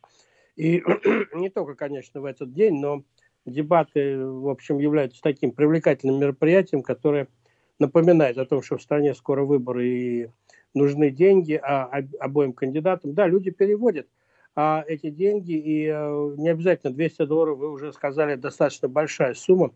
И 0.55 0.83
не 1.35 1.49
только, 1.51 1.75
конечно, 1.75 2.21
в 2.21 2.25
этот 2.25 2.53
день, 2.53 2.79
но 2.79 3.03
дебаты, 3.45 4.17
в 4.17 4.49
общем, 4.49 4.79
являются 4.79 5.21
таким 5.21 5.51
привлекательным 5.51 6.19
мероприятием, 6.19 6.81
которое 6.81 7.27
напоминает 7.77 8.39
о 8.39 8.45
том, 8.45 8.63
что 8.63 8.77
в 8.77 8.81
стране 8.81 9.13
скоро 9.13 9.43
выборы 9.43 9.87
и 9.87 10.29
нужны 10.73 11.11
деньги 11.11 11.53
а, 11.53 12.01
обоим 12.19 12.53
кандидатам. 12.53 13.13
Да, 13.13 13.27
люди 13.27 13.51
переводят 13.51 14.07
а 14.55 14.83
эти 14.87 15.11
деньги, 15.11 15.51
и 15.51 15.87
а, 15.87 16.33
не 16.35 16.49
обязательно 16.49 16.93
200 16.93 17.25
долларов, 17.25 17.59
вы 17.59 17.69
уже 17.71 17.93
сказали, 17.93 18.33
достаточно 18.33 18.87
большая 18.87 19.35
сумма. 19.35 19.71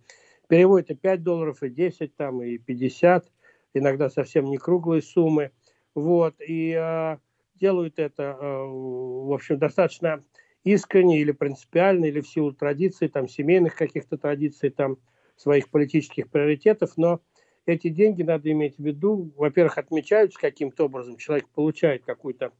Переводят 0.47 0.89
и 0.89 0.95
5 0.95 1.21
долларов, 1.21 1.61
и 1.61 1.69
10, 1.69 2.15
там, 2.15 2.41
и 2.41 2.57
50, 2.57 3.31
иногда 3.75 4.09
совсем 4.09 4.45
не 4.45 4.57
круглые 4.57 5.03
суммы– 5.03 5.51
вот, 5.97 6.35
и 6.39 6.77
э, 6.79 7.17
делают 7.55 7.97
это, 7.97 8.37
э, 8.39 8.63
в 8.65 9.33
общем, 9.33 9.57
достаточно 9.57 10.23
искренне 10.63 11.19
или 11.19 11.31
принципиально, 11.31 12.05
или 12.05 12.21
в 12.21 12.27
силу 12.27 12.53
традиций, 12.53 13.07
там, 13.07 13.27
семейных 13.27 13.75
каких-то 13.75 14.17
традиций, 14.17 14.69
там, 14.69 14.97
своих 15.35 15.69
политических 15.69 16.29
приоритетов, 16.29 16.93
но 16.97 17.19
эти 17.65 17.89
деньги 17.89 18.21
надо 18.21 18.51
иметь 18.51 18.77
в 18.77 18.83
виду, 18.83 19.31
во-первых, 19.35 19.79
отмечаются 19.79 20.39
каким-то 20.39 20.85
образом, 20.85 21.17
человек 21.17 21.47
получает 21.49 22.05
какую-то, 22.05 22.51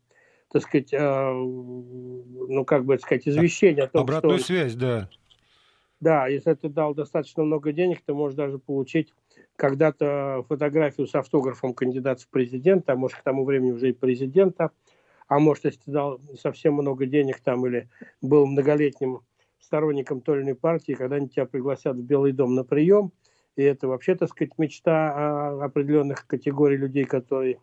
так 0.52 0.64
сказать, 0.64 0.92
э, 0.92 1.32
ну, 1.32 2.66
как 2.66 2.86
бы 2.86 2.98
сказать, 2.98 3.28
извещение 3.28 3.84
о 3.84 3.88
том, 3.88 4.02
Обратную 4.02 4.40
что... 4.40 4.48
связь, 4.48 4.74
да. 4.74 5.10
Да, 6.00 6.28
если 6.28 6.56
ты 6.56 6.70
дал 6.70 6.96
достаточно 6.96 7.44
много 7.44 7.72
денег, 7.72 8.02
ты 8.04 8.16
можешь 8.16 8.36
даже 8.36 8.58
получить 8.58 9.14
когда-то 9.58 10.46
фотографию 10.48 11.08
с 11.08 11.16
автографом 11.16 11.74
кандидата 11.74 12.24
в 12.24 12.30
президенты, 12.30 12.92
а 12.94 12.96
может 12.96 13.18
к 13.18 13.24
тому 13.24 13.44
времени 13.44 13.72
уже 13.72 13.90
и 13.90 13.94
президента, 13.94 14.72
а 15.28 15.40
может, 15.40 15.66
если 15.66 15.92
дал 15.92 16.22
совсем 16.40 16.76
много 16.76 17.06
денег 17.06 17.42
там 17.42 17.66
или 17.66 17.90
был 18.22 18.46
многолетним 18.46 19.22
сторонником 19.60 20.22
той 20.22 20.38
или 20.38 20.44
иной 20.44 20.56
партии, 20.56 20.94
когда-нибудь 20.94 21.34
тебя 21.34 21.46
пригласят 21.46 21.98
в 21.98 22.02
Белый 22.02 22.32
дом 22.32 22.56
на 22.56 22.64
прием, 22.64 23.12
и 23.58 23.64
это 23.64 23.88
вообще, 23.88 24.16
так 24.16 24.30
сказать, 24.30 24.58
мечта 24.58 25.64
определенных 25.64 26.28
категорий 26.28 26.78
людей, 26.78 27.06
которые 27.06 27.60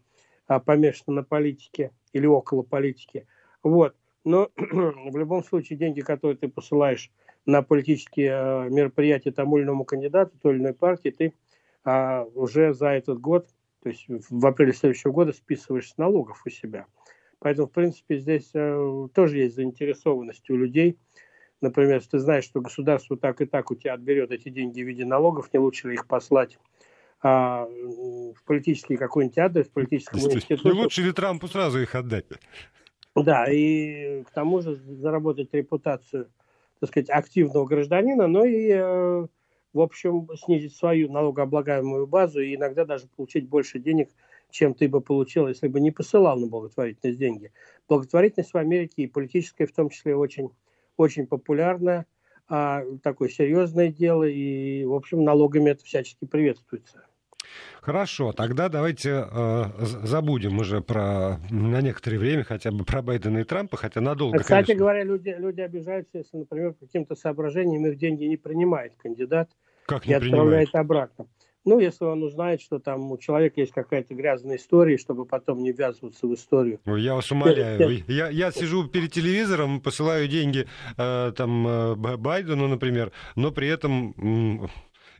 а, 0.46 0.58
помешаны 0.58 1.14
на 1.14 1.22
политике 1.22 1.92
или 2.12 2.26
около 2.26 2.62
политики. 2.62 3.26
Вот. 3.62 3.94
Но 4.24 4.50
в 4.56 5.16
любом 5.16 5.44
случае 5.44 5.78
деньги, 5.78 6.00
которые 6.00 6.36
ты 6.36 6.48
посылаешь 6.48 7.12
на 7.46 7.62
политические 7.62 8.32
а, 8.34 8.68
мероприятия 8.68 9.30
тому 9.30 9.56
или 9.56 9.64
иному 9.64 9.84
кандидату, 9.84 10.36
той 10.42 10.54
или 10.54 10.60
иной 10.60 10.74
партии, 10.74 11.10
ты 11.10 11.32
а 11.84 12.24
уже 12.34 12.72
за 12.72 12.88
этот 12.88 13.20
год, 13.20 13.48
то 13.82 13.90
есть 13.90 14.06
в 14.08 14.46
апреле 14.46 14.72
следующего 14.72 15.12
года 15.12 15.32
списываешь 15.32 15.90
с 15.90 15.96
налогов 15.98 16.42
у 16.44 16.50
себя. 16.50 16.86
Поэтому, 17.38 17.68
в 17.68 17.72
принципе, 17.72 18.18
здесь 18.18 18.50
э, 18.54 19.08
тоже 19.14 19.38
есть 19.38 19.56
заинтересованность 19.56 20.48
у 20.48 20.56
людей. 20.56 20.98
Например, 21.60 21.96
если 21.96 22.10
ты 22.10 22.18
знаешь, 22.18 22.44
что 22.44 22.60
государство 22.60 23.16
так 23.16 23.40
и 23.40 23.44
так 23.44 23.70
у 23.70 23.74
тебя 23.74 23.94
отберет 23.94 24.30
эти 24.32 24.48
деньги 24.48 24.82
в 24.82 24.86
виде 24.86 25.04
налогов, 25.04 25.52
не 25.52 25.58
лучше 25.58 25.88
ли 25.88 25.94
их 25.94 26.06
послать 26.06 26.58
а, 27.22 27.66
в 27.66 28.44
политический 28.44 28.96
какой-нибудь 28.96 29.38
адрес, 29.38 29.66
в 29.66 29.72
политическом 29.72 30.20
институт. 30.20 30.64
Не 30.64 30.72
лучше 30.72 31.02
ли 31.02 31.12
Трампу 31.12 31.48
сразу 31.48 31.80
их 31.80 31.94
отдать? 31.94 32.26
Да, 33.14 33.46
и 33.50 34.24
к 34.24 34.30
тому 34.30 34.60
же 34.60 34.74
заработать 34.74 35.52
репутацию, 35.52 36.30
так 36.80 36.90
сказать, 36.90 37.08
активного 37.08 37.64
гражданина, 37.64 38.26
но 38.26 38.44
и 38.44 38.70
э, 38.70 39.26
в 39.74 39.80
общем, 39.80 40.28
снизить 40.36 40.74
свою 40.74 41.10
налогооблагаемую 41.10 42.06
базу 42.06 42.40
и 42.40 42.54
иногда 42.54 42.84
даже 42.84 43.08
получить 43.08 43.48
больше 43.48 43.80
денег, 43.80 44.08
чем 44.50 44.72
ты 44.72 44.88
бы 44.88 45.00
получил, 45.00 45.48
если 45.48 45.66
бы 45.66 45.80
не 45.80 45.90
посылал 45.90 46.38
на 46.38 46.46
благотворительность 46.46 47.18
деньги. 47.18 47.52
Благотворительность 47.88 48.54
в 48.54 48.56
Америке 48.56 49.02
и 49.02 49.06
политическая 49.08 49.66
в 49.66 49.72
том 49.72 49.90
числе 49.90 50.14
очень, 50.14 50.50
очень 50.96 51.26
популярна, 51.26 52.06
а, 52.48 52.84
такое 53.02 53.28
серьезное 53.28 53.88
дело, 53.88 54.24
и, 54.24 54.84
в 54.84 54.94
общем, 54.94 55.24
налогами 55.24 55.70
это 55.70 55.84
всячески 55.84 56.24
приветствуется. 56.24 57.04
Хорошо, 57.80 58.32
тогда 58.32 58.68
давайте 58.68 59.26
э, 59.30 59.64
забудем 59.78 60.58
уже 60.58 60.80
про 60.80 61.38
на 61.50 61.82
некоторое 61.82 62.18
время 62.18 62.44
хотя 62.44 62.70
бы 62.70 62.84
про 62.84 63.02
Байдена 63.02 63.38
и 63.38 63.44
Трампа, 63.44 63.76
хотя 63.76 64.00
надолго, 64.00 64.38
Кстати 64.38 64.68
конечно. 64.68 64.74
говоря, 64.80 65.04
люди, 65.04 65.34
люди 65.38 65.60
обижаются, 65.60 66.18
если, 66.18 66.38
например, 66.38 66.72
по 66.72 66.86
каким-то 66.86 67.14
соображениям 67.14 67.86
их 67.86 67.98
деньги 67.98 68.24
не 68.24 68.36
принимает 68.36 68.94
кандидат 68.96 69.50
как 69.86 70.06
не 70.06 70.12
и 70.12 70.16
отправляет 70.16 70.70
принимает? 70.70 70.74
обратно. 70.74 71.26
Ну, 71.64 71.78
если 71.78 72.04
он 72.04 72.22
узнает, 72.22 72.60
что 72.60 72.78
там 72.78 73.10
у 73.10 73.16
человека 73.16 73.60
есть 73.60 73.72
какая-то 73.72 74.14
грязная 74.14 74.56
история, 74.56 74.98
чтобы 74.98 75.24
потом 75.24 75.62
не 75.62 75.72
ввязываться 75.72 76.26
в 76.26 76.34
историю. 76.34 76.78
Я 76.84 77.14
вас 77.14 77.30
умоляю. 77.30 78.04
Я, 78.06 78.28
я 78.28 78.50
сижу 78.50 78.86
перед 78.86 79.12
телевизором, 79.12 79.80
посылаю 79.80 80.28
деньги 80.28 80.66
э, 80.98 81.32
там 81.34 81.66
э, 81.66 81.94
Байдену, 81.94 82.68
например, 82.68 83.12
но 83.34 83.50
при 83.50 83.68
этом 83.68 84.68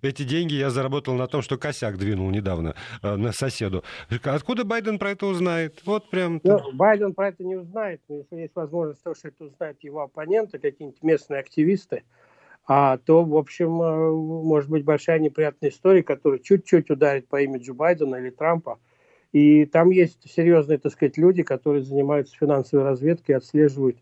эти 0.03 0.23
деньги 0.23 0.53
я 0.55 0.69
заработал 0.69 1.15
на 1.15 1.27
том, 1.27 1.41
что 1.41 1.57
косяк 1.57 1.97
двинул 1.97 2.29
недавно 2.31 2.75
э, 3.03 3.17
на 3.17 3.33
соседу. 3.33 3.83
Откуда 4.23 4.65
Байден 4.65 4.99
про 4.99 5.13
это 5.13 5.25
узнает? 5.25 5.81
Вот 5.87 6.11
прям... 6.11 6.41
Ну, 6.45 6.73
Байден 6.75 7.15
про 7.15 7.29
это 7.29 7.43
не 7.43 7.57
узнает, 7.57 8.03
но 8.09 8.17
если 8.17 8.37
есть 8.37 8.55
возможность, 8.55 9.03
то, 9.03 9.15
что 9.15 9.29
это 9.29 9.45
узнают 9.45 9.83
его 9.83 10.03
оппоненты, 10.03 10.59
какие-нибудь 10.59 11.03
местные 11.03 11.41
активисты, 11.41 12.03
а, 12.67 12.99
то, 12.99 13.25
в 13.25 13.37
общем, 13.37 13.81
э, 13.83 14.11
может 14.11 14.71
быть 14.71 14.85
большая 14.85 15.19
неприятная 15.19 15.71
история, 15.71 16.03
которая 16.03 16.39
чуть-чуть 16.39 16.91
ударит 16.91 17.29
по 17.29 17.43
имиджу 17.43 17.75
Байдена 17.75 18.17
или 18.17 18.31
Трампа. 18.31 18.79
И 19.33 19.67
там 19.67 19.91
есть 19.91 20.31
серьезные, 20.31 20.79
так 20.79 20.93
сказать, 20.93 21.19
люди, 21.19 21.43
которые 21.43 21.83
занимаются 21.83 22.37
финансовой 22.37 22.85
разведкой, 22.85 23.37
отслеживают 23.37 23.99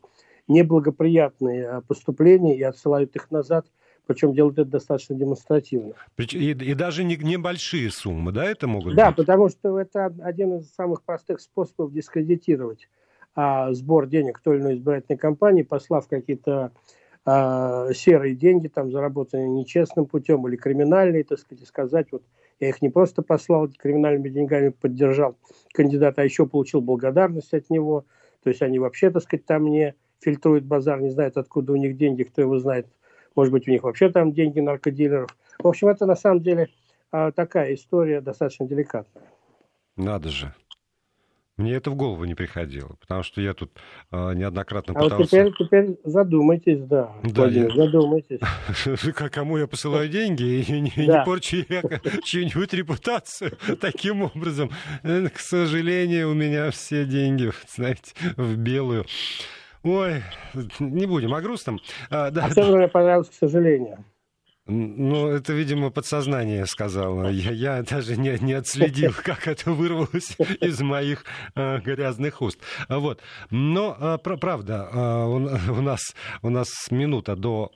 неблагоприятные 0.48 1.64
э, 1.64 1.80
поступления 1.86 2.56
и 2.56 2.62
отсылают 2.62 3.16
их 3.16 3.30
назад– 3.30 3.66
причем 4.06 4.34
делают 4.34 4.58
это 4.58 4.70
достаточно 4.70 5.14
демонстративно. 5.14 5.94
И, 6.18 6.50
и 6.50 6.74
даже 6.74 7.04
не, 7.04 7.16
небольшие 7.16 7.90
суммы, 7.90 8.32
да, 8.32 8.44
это 8.44 8.66
могут 8.66 8.94
да, 8.94 9.08
быть? 9.08 9.16
Да, 9.16 9.22
потому 9.22 9.48
что 9.48 9.78
это 9.78 10.12
один 10.22 10.58
из 10.58 10.72
самых 10.74 11.02
простых 11.02 11.40
способов 11.40 11.92
дискредитировать 11.92 12.88
а, 13.34 13.72
сбор 13.72 14.06
денег 14.06 14.40
той 14.40 14.56
или 14.56 14.62
иной 14.62 14.74
избирательной 14.74 15.18
кампании, 15.18 15.62
послав 15.62 16.08
какие-то 16.08 16.72
а, 17.24 17.92
серые 17.92 18.34
деньги, 18.34 18.68
там, 18.68 18.90
заработанные 18.90 19.48
нечестным 19.48 20.06
путем 20.06 20.46
или 20.48 20.56
криминальные, 20.56 21.24
так 21.24 21.38
сказать, 21.38 21.66
сказать, 21.66 22.08
вот 22.10 22.22
я 22.58 22.68
их 22.68 22.82
не 22.82 22.88
просто 22.88 23.22
послал 23.22 23.68
криминальными 23.68 24.28
деньгами, 24.28 24.70
поддержал 24.70 25.36
кандидата, 25.72 26.22
а 26.22 26.24
еще 26.24 26.46
получил 26.46 26.80
благодарность 26.80 27.52
от 27.54 27.70
него. 27.70 28.04
То 28.42 28.50
есть 28.50 28.62
они 28.62 28.78
вообще, 28.78 29.10
так 29.10 29.22
сказать, 29.22 29.46
там 29.46 29.66
не 29.66 29.94
фильтруют 30.20 30.64
базар, 30.64 31.00
не 31.00 31.10
знают, 31.10 31.36
откуда 31.36 31.72
у 31.72 31.76
них 31.76 31.96
деньги, 31.96 32.22
кто 32.22 32.42
его 32.42 32.58
знает, 32.58 32.86
может 33.34 33.52
быть, 33.52 33.66
у 33.66 33.70
них 33.70 33.82
вообще 33.82 34.10
там 34.10 34.32
деньги 34.32 34.60
наркодилеров. 34.60 35.30
В 35.58 35.66
общем, 35.66 35.88
это 35.88 36.06
на 36.06 36.16
самом 36.16 36.40
деле 36.40 36.68
а, 37.10 37.30
такая 37.30 37.74
история 37.74 38.20
достаточно 38.20 38.66
деликатная. 38.66 39.24
Надо 39.96 40.28
же. 40.28 40.54
Мне 41.58 41.74
это 41.74 41.90
в 41.90 41.96
голову 41.96 42.24
не 42.24 42.34
приходило, 42.34 42.96
потому 42.98 43.22
что 43.22 43.42
я 43.42 43.52
тут 43.52 43.72
э, 44.10 44.34
неоднократно 44.34 44.94
а 44.94 45.02
пытался... 45.02 45.16
Вот 45.16 45.26
теперь, 45.26 45.52
теперь 45.58 45.96
задумайтесь, 46.02 46.80
да, 46.84 47.14
да 47.22 47.42
Владимир, 47.42 47.74
я... 47.74 47.84
задумайтесь. 47.84 48.40
Кому 49.30 49.58
я 49.58 49.66
посылаю 49.66 50.08
деньги 50.08 50.42
и 50.42 50.80
не, 50.80 50.92
да. 51.06 51.18
не 51.18 51.24
порчу 51.26 51.58
чью-нибудь 52.24 52.72
репутацию 52.72 53.52
таким 53.80 54.22
образом. 54.22 54.70
К 55.02 55.38
сожалению, 55.38 56.30
у 56.30 56.34
меня 56.34 56.70
все 56.70 57.04
деньги, 57.04 57.52
знаете, 57.68 58.14
в 58.36 58.56
белую. 58.56 59.04
Ой, 59.82 60.22
не 60.78 61.06
будем 61.06 61.34
о 61.34 61.42
грустном. 61.42 61.80
А, 62.08 62.30
да. 62.30 62.46
Особенно 62.46 62.78
мне 62.78 62.88
понравилось, 62.88 63.28
к 63.28 63.34
сожалению. 63.34 64.04
Ну, 64.66 65.26
это, 65.26 65.52
видимо, 65.52 65.90
подсознание 65.90 66.66
сказала. 66.66 67.28
Я, 67.28 67.50
я 67.50 67.82
даже 67.82 68.16
не, 68.16 68.38
не 68.40 68.52
отследил, 68.52 69.12
как 69.24 69.48
это 69.48 69.72
вырвалось 69.72 70.36
из 70.60 70.80
моих 70.80 71.24
э, 71.56 71.80
грязных 71.80 72.40
уст. 72.40 72.60
Вот. 72.88 73.20
Но, 73.50 73.96
э, 73.98 74.18
правда, 74.18 74.88
э, 74.92 75.24
у, 75.26 75.72
у, 75.78 75.82
нас, 75.82 76.14
у 76.42 76.48
нас 76.48 76.68
минута 76.90 77.34
до 77.34 77.72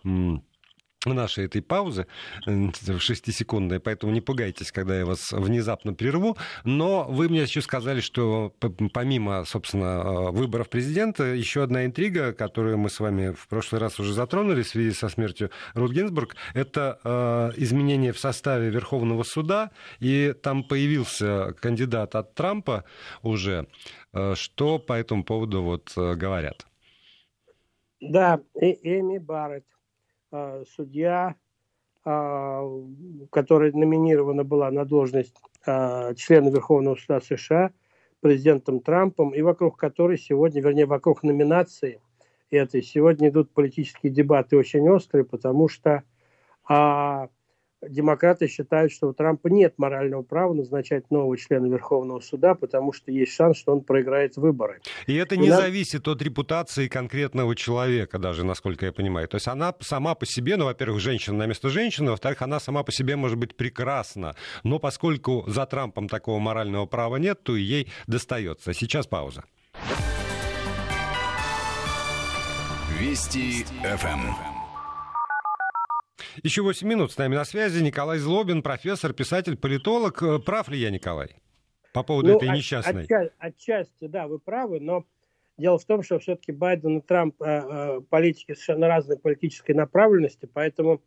нашей 1.15 1.47
этой 1.47 1.63
паузы, 1.63 2.07
э, 2.47 2.71
шестисекундной, 2.99 3.81
поэтому 3.81 4.13
не 4.13 4.21
пугайтесь, 4.21 4.73
когда 4.73 4.99
я 4.99 5.07
вас 5.07 5.33
внезапно 5.33 5.95
прерву. 5.95 6.37
Но 6.65 7.05
вы 7.05 7.29
мне 7.29 7.43
еще 7.43 7.63
сказали, 7.63 8.01
что 8.01 8.53
помимо, 8.93 9.45
собственно, 9.45 9.85
э, 9.85 10.31
выборов 10.31 10.69
президента, 10.69 11.25
еще 11.25 11.63
одна 11.63 11.85
интрига, 11.85 12.33
которую 12.33 12.79
мы 12.79 12.91
с 12.91 13.01
вами 13.01 13.33
в 13.33 13.49
прошлый 13.49 13.81
раз 13.81 14.01
уже 14.01 14.13
затронули 14.13 14.63
в 14.63 14.69
связи 14.69 14.93
со 14.93 15.09
смертью 15.09 15.51
Рут 15.75 15.93
Гинзбург, 15.93 16.37
это 16.55 16.99
э, 17.05 17.53
изменение 17.57 18.13
в 18.13 18.19
составе 18.19 18.71
Верховного 18.71 19.23
суда, 19.23 19.71
и 20.01 20.35
там 20.43 20.65
появился 20.65 21.55
кандидат 21.61 22.15
от 22.15 22.35
Трампа 22.35 22.85
уже. 23.23 23.67
Что 24.35 24.79
по 24.79 24.95
этому 24.95 25.25
поводу 25.25 25.63
вот 25.63 25.93
говорят? 25.95 26.67
Да, 28.01 28.41
Эми 28.55 29.19
Барретт 29.19 29.67
судья, 30.77 31.37
а, 32.09 32.63
которая 33.31 33.73
номинирована 33.73 34.45
была 34.45 34.71
на 34.71 34.85
должность 34.85 35.35
а, 35.67 36.15
члена 36.15 36.51
Верховного 36.51 36.95
суда 36.95 37.21
США 37.21 37.73
президентом 38.21 38.79
Трампом, 38.79 39.31
и 39.31 39.43
вокруг 39.43 39.77
которой 39.77 40.17
сегодня, 40.17 40.63
вернее, 40.63 40.87
вокруг 40.87 41.25
номинации 41.25 42.01
этой, 42.51 42.83
сегодня 42.83 43.29
идут 43.29 43.51
политические 43.51 44.13
дебаты 44.13 44.57
очень 44.57 44.89
острые, 44.89 45.25
потому 45.25 45.69
что 45.69 46.05
а, 46.69 47.29
демократы 47.83 48.49
считают, 48.49 48.93
что 48.93 49.09
у 49.09 49.13
Трампа 49.13 49.49
нет 49.49 49.75
морального 49.77 50.23
права 50.23 50.55
назначать 50.55 51.11
нового 51.11 51.37
члена 51.37 51.67
Верховного 51.67 52.21
суда, 52.21 52.55
потому 52.55 52.93
что 52.93 53.11
есть 53.11 53.33
шанс, 53.33 53.59
что 53.59 53.73
он 53.73 53.83
проиграет 53.83 54.37
выборы. 54.37 54.81
И 55.07 55.15
это 55.15 55.37
не 55.37 55.49
и 55.49 55.51
зависит 55.51 56.09
от 56.09 56.23
репутации 56.23 56.89
конкретного 56.89 57.55
человека 57.55 58.19
даже, 58.19 58.45
насколько 58.45 58.87
я 58.87 58.93
понимаю. 58.93 59.29
То 59.29 59.37
есть 59.37 59.49
она 59.49 59.75
сама 59.81 60.15
по 60.15 60.27
себе, 60.27 60.57
ну, 60.57 60.65
во-первых, 60.67 61.01
женщина 61.01 61.39
на 61.39 61.47
место 61.47 61.69
женщины, 61.69 62.11
во-вторых, 62.11 62.43
она 62.43 62.61
сама 62.61 62.83
по 62.83 62.93
себе 62.93 63.17
может 63.17 63.39
быть 63.39 63.57
прекрасна. 63.57 64.35
Но 64.63 64.79
поскольку 64.79 65.45
за 65.47 65.67
Трампом 65.67 66.09
такого 66.09 66.39
морального 66.39 66.87
права 66.87 67.17
нет, 67.17 67.43
то 67.43 67.57
и 67.57 67.63
ей 67.63 67.89
достается. 68.07 68.73
Сейчас 68.73 69.07
пауза. 69.07 69.45
Вести 72.99 73.65
ФМ. 73.83 74.56
Еще 76.43 76.63
8 76.63 76.87
минут 76.87 77.13
с 77.13 77.19
нами 77.19 77.35
на 77.35 77.45
связи. 77.45 77.83
Николай 77.83 78.19
Злобин, 78.19 78.63
профессор, 78.63 79.13
писатель, 79.13 79.57
политолог. 79.57 80.23
Э, 80.23 80.39
прав 80.39 80.69
ли 80.69 80.79
я, 80.79 80.91
Николай, 80.91 81.37
по 81.93 82.03
поводу 82.03 82.33
ну, 82.33 82.37
этой 82.37 82.51
несчастной? 82.51 83.05
Отчасти, 83.05 83.33
отчасти, 83.39 84.07
да, 84.07 84.29
вы 84.29 84.39
правы, 84.39 84.81
но 84.81 85.05
дело 85.57 85.79
в 85.79 85.85
том, 85.85 86.03
что 86.03 86.19
все-таки 86.19 86.53
Байден 86.53 86.99
и 86.99 87.01
Трамп 87.01 87.41
э, 87.41 87.47
э, 87.47 88.01
политики 88.11 88.53
совершенно 88.53 88.89
разной 88.89 89.19
политической 89.19 89.73
направленности, 89.73 90.49
поэтому 90.53 91.03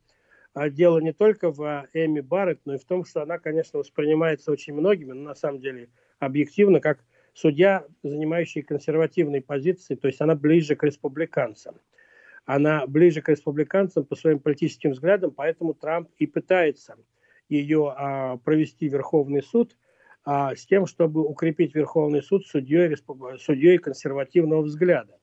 дело 0.72 0.98
не 1.00 1.13
только 1.13 1.52
в 1.52 1.88
Эми 1.94 2.22
Барретт, 2.22 2.62
но 2.65 2.74
и 2.74 2.80
в 2.80 2.86
том, 2.86 3.06
что 3.06 3.22
она, 3.22 3.38
конечно, 3.38 3.78
воспринимается 3.80 4.52
очень 4.52 4.74
многими, 4.74 5.13
но 5.13 5.22
на 5.22 5.36
самом 5.36 5.60
деле 5.60 5.89
объективно, 6.18 6.80
как 6.80 7.00
судья, 7.34 7.86
занимающий 8.02 8.63
консервативные 8.63 9.42
позиции, 9.42 9.94
то 9.94 10.08
есть 10.08 10.20
она 10.22 10.34
ближе 10.34 10.76
к 10.76 10.84
республиканцам 10.84 11.76
она 12.50 12.88
ближе 12.88 13.22
к 13.22 13.30
республиканцам 13.30 14.06
по 14.06 14.16
своим 14.16 14.40
политическим 14.40 14.94
взглядам, 14.94 15.30
поэтому 15.30 15.76
Трамп 15.76 16.10
и 16.18 16.26
пытается 16.26 16.96
ее 17.48 17.94
а, 17.96 18.38
провести 18.38 18.90
в 18.90 18.94
Верховный 18.94 19.44
суд 19.44 19.78
а, 20.26 20.56
с 20.56 20.66
тем, 20.66 20.88
чтобы 20.88 21.22
укрепить 21.22 21.76
Верховный 21.76 22.24
суд 22.24 22.48
судьей, 22.48 22.96
судьей 23.38 23.78
консервативного 23.78 24.64
взгляда. 24.64 25.20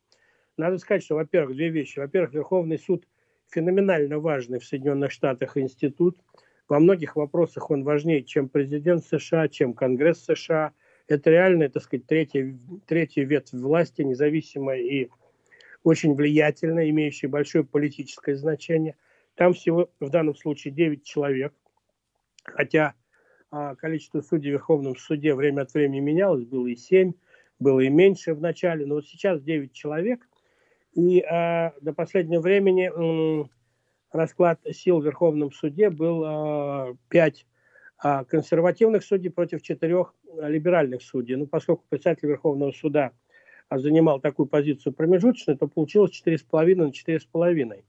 Надо 0.56 0.78
сказать, 0.78 1.02
что, 1.02 1.16
во-первых, 1.16 1.56
две 1.56 1.68
вещи. 1.68 1.98
Во-первых, 1.98 2.32
Верховный 2.32 2.78
суд 2.78 3.08
феноменально 3.48 4.20
важный 4.20 4.60
в 4.60 4.64
Соединенных 4.64 5.10
Штатах 5.10 5.56
институт. 5.56 6.16
Во 6.68 6.78
многих 6.78 7.16
вопросах 7.16 7.72
он 7.72 7.82
важнее, 7.82 8.22
чем 8.22 8.48
президент 8.48 9.04
США, 9.04 9.48
чем 9.48 9.74
Конгресс 9.74 10.24
США. 10.24 10.74
Это 11.08 11.30
реально, 11.30 11.70
так 11.70 11.82
сказать, 11.82 12.06
третья, 12.06 12.56
третья 12.86 13.24
ветвь 13.24 13.52
власти, 13.52 14.02
независимая 14.02 14.78
и 14.78 15.08
очень 15.86 16.16
влиятельная, 16.16 16.90
имеющая 16.90 17.28
большое 17.28 17.62
политическое 17.62 18.34
значение. 18.34 18.96
Там 19.36 19.52
всего 19.52 19.88
в 20.00 20.10
данном 20.10 20.34
случае 20.34 20.74
9 20.74 21.04
человек, 21.04 21.54
хотя 22.42 22.94
а, 23.52 23.76
количество 23.76 24.20
судей 24.20 24.50
в 24.50 24.54
Верховном 24.54 24.96
суде 24.96 25.32
время 25.36 25.62
от 25.62 25.72
времени 25.72 26.00
менялось, 26.00 26.44
было 26.44 26.66
и 26.66 26.74
7, 26.74 27.12
было 27.60 27.78
и 27.78 27.88
меньше 27.88 28.34
в 28.34 28.40
начале, 28.40 28.84
но 28.84 28.96
вот 28.96 29.06
сейчас 29.06 29.40
9 29.40 29.72
человек. 29.72 30.28
И 30.94 31.20
а, 31.20 31.72
до 31.80 31.92
последнего 31.92 32.40
времени 32.40 32.90
м, 32.92 33.48
расклад 34.10 34.58
сил 34.72 34.98
в 34.98 35.04
Верховном 35.04 35.52
суде 35.52 35.88
был 35.90 36.22
а, 36.24 36.96
5 37.10 37.46
а, 37.98 38.24
консервативных 38.24 39.04
судей 39.04 39.30
против 39.30 39.62
4 39.62 40.04
либеральных 40.48 41.02
судей. 41.02 41.36
Ну, 41.36 41.46
поскольку 41.46 41.84
председатель 41.88 42.26
Верховного 42.26 42.72
суда– 42.72 43.12
занимал 43.70 44.20
такую 44.20 44.46
позицию 44.46 44.92
промежуточную, 44.92 45.58
то 45.58 45.66
получилось 45.66 46.12
4,5 46.26 46.74
на 46.76 46.90
4,5. 46.90 47.84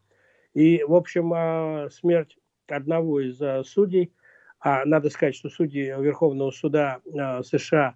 И, 0.53 0.83
в 0.83 0.93
общем, 0.93 1.31
а, 1.33 1.89
смерть 1.91 2.37
одного 2.67 3.21
из 3.21 3.41
а, 3.41 3.63
судей, 3.63 4.13
а 4.59 4.85
надо 4.85 5.09
сказать, 5.09 5.35
что 5.35 5.49
судьи 5.49 5.83
Верховного 5.83 6.49
суда 6.49 6.99
США 7.43 7.95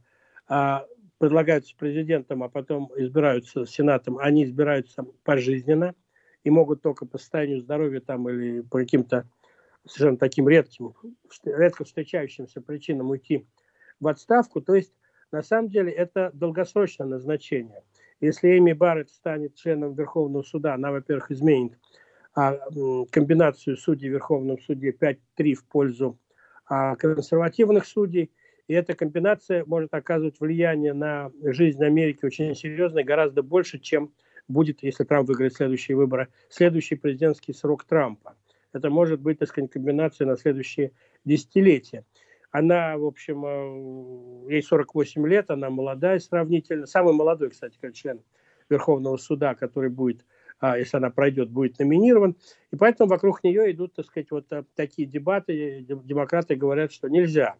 предлагаются 1.17 1.75
президентом, 1.75 2.43
а 2.43 2.49
потом 2.49 2.91
избираются 2.97 3.65
сенатом, 3.65 4.19
они 4.19 4.43
избираются 4.43 5.03
пожизненно 5.23 5.95
и 6.43 6.51
могут 6.51 6.83
только 6.83 7.05
по 7.07 7.17
состоянию 7.17 7.61
здоровья 7.61 7.99
там 7.99 8.29
или 8.29 8.61
по 8.61 8.77
каким-то 8.77 9.27
совершенно 9.87 10.17
таким 10.17 10.47
редким, 10.47 10.93
редко 11.45 11.83
встречающимся 11.83 12.61
причинам 12.61 13.09
уйти 13.09 13.47
в 13.99 14.07
отставку. 14.07 14.61
То 14.61 14.75
есть 14.75 14.93
на 15.31 15.41
самом 15.41 15.69
деле 15.69 15.91
это 15.91 16.31
долгосрочное 16.33 17.07
назначение. 17.07 17.83
Если 18.19 18.57
Эми 18.57 18.73
Барретт 18.73 19.09
станет 19.09 19.55
членом 19.55 19.93
Верховного 19.93 20.43
суда, 20.43 20.75
она, 20.75 20.91
во-первых, 20.91 21.31
изменит 21.31 21.77
а, 22.35 22.57
комбинацию 23.11 23.77
судей 23.77 24.09
в 24.09 24.13
Верховном 24.13 24.59
суде 24.59 24.91
5-3 24.91 25.53
в 25.53 25.65
пользу 25.65 26.19
а, 26.65 26.95
консервативных 26.95 27.85
судей. 27.85 28.31
И 28.67 28.73
эта 28.73 28.93
комбинация 28.93 29.65
может 29.65 29.93
оказывать 29.93 30.39
влияние 30.39 30.93
на 30.93 31.31
жизнь 31.43 31.83
Америки 31.83 32.23
очень 32.23 32.55
серьезное, 32.55 33.03
гораздо 33.03 33.41
больше, 33.41 33.79
чем 33.79 34.13
будет, 34.47 34.83
если 34.83 35.03
Трамп 35.03 35.27
выиграет 35.27 35.55
следующие 35.55 35.97
выборы, 35.97 36.27
следующий 36.49 36.95
президентский 36.95 37.53
срок 37.53 37.85
Трампа. 37.85 38.35
Это 38.71 38.89
может 38.89 39.19
быть, 39.19 39.39
так 39.39 39.49
сказать, 39.49 39.71
комбинация 39.71 40.27
на 40.27 40.37
следующие 40.37 40.93
десятилетия. 41.25 42.05
Она, 42.51 42.97
в 42.97 43.05
общем, 43.05 43.45
э, 43.45 44.53
ей 44.53 44.61
48 44.61 45.25
лет, 45.27 45.49
она 45.49 45.69
молодая 45.69 46.19
сравнительно. 46.19 46.85
Самый 46.85 47.13
молодой, 47.13 47.49
кстати, 47.49 47.77
как 47.79 47.93
член 47.93 48.21
Верховного 48.69 49.17
суда, 49.17 49.55
который 49.55 49.89
будет, 49.89 50.25
а, 50.59 50.77
если 50.77 50.97
она 50.97 51.09
пройдет, 51.09 51.49
будет 51.49 51.79
номинирован. 51.79 52.35
И 52.71 52.75
поэтому 52.75 53.09
вокруг 53.09 53.43
нее 53.43 53.71
идут, 53.71 53.93
так 53.95 54.05
сказать, 54.05 54.31
вот 54.31 54.51
э, 54.51 54.63
такие 54.75 55.07
дебаты. 55.07 55.85
Демократы 55.87 56.55
говорят, 56.55 56.91
что 56.91 57.07
нельзя, 57.07 57.55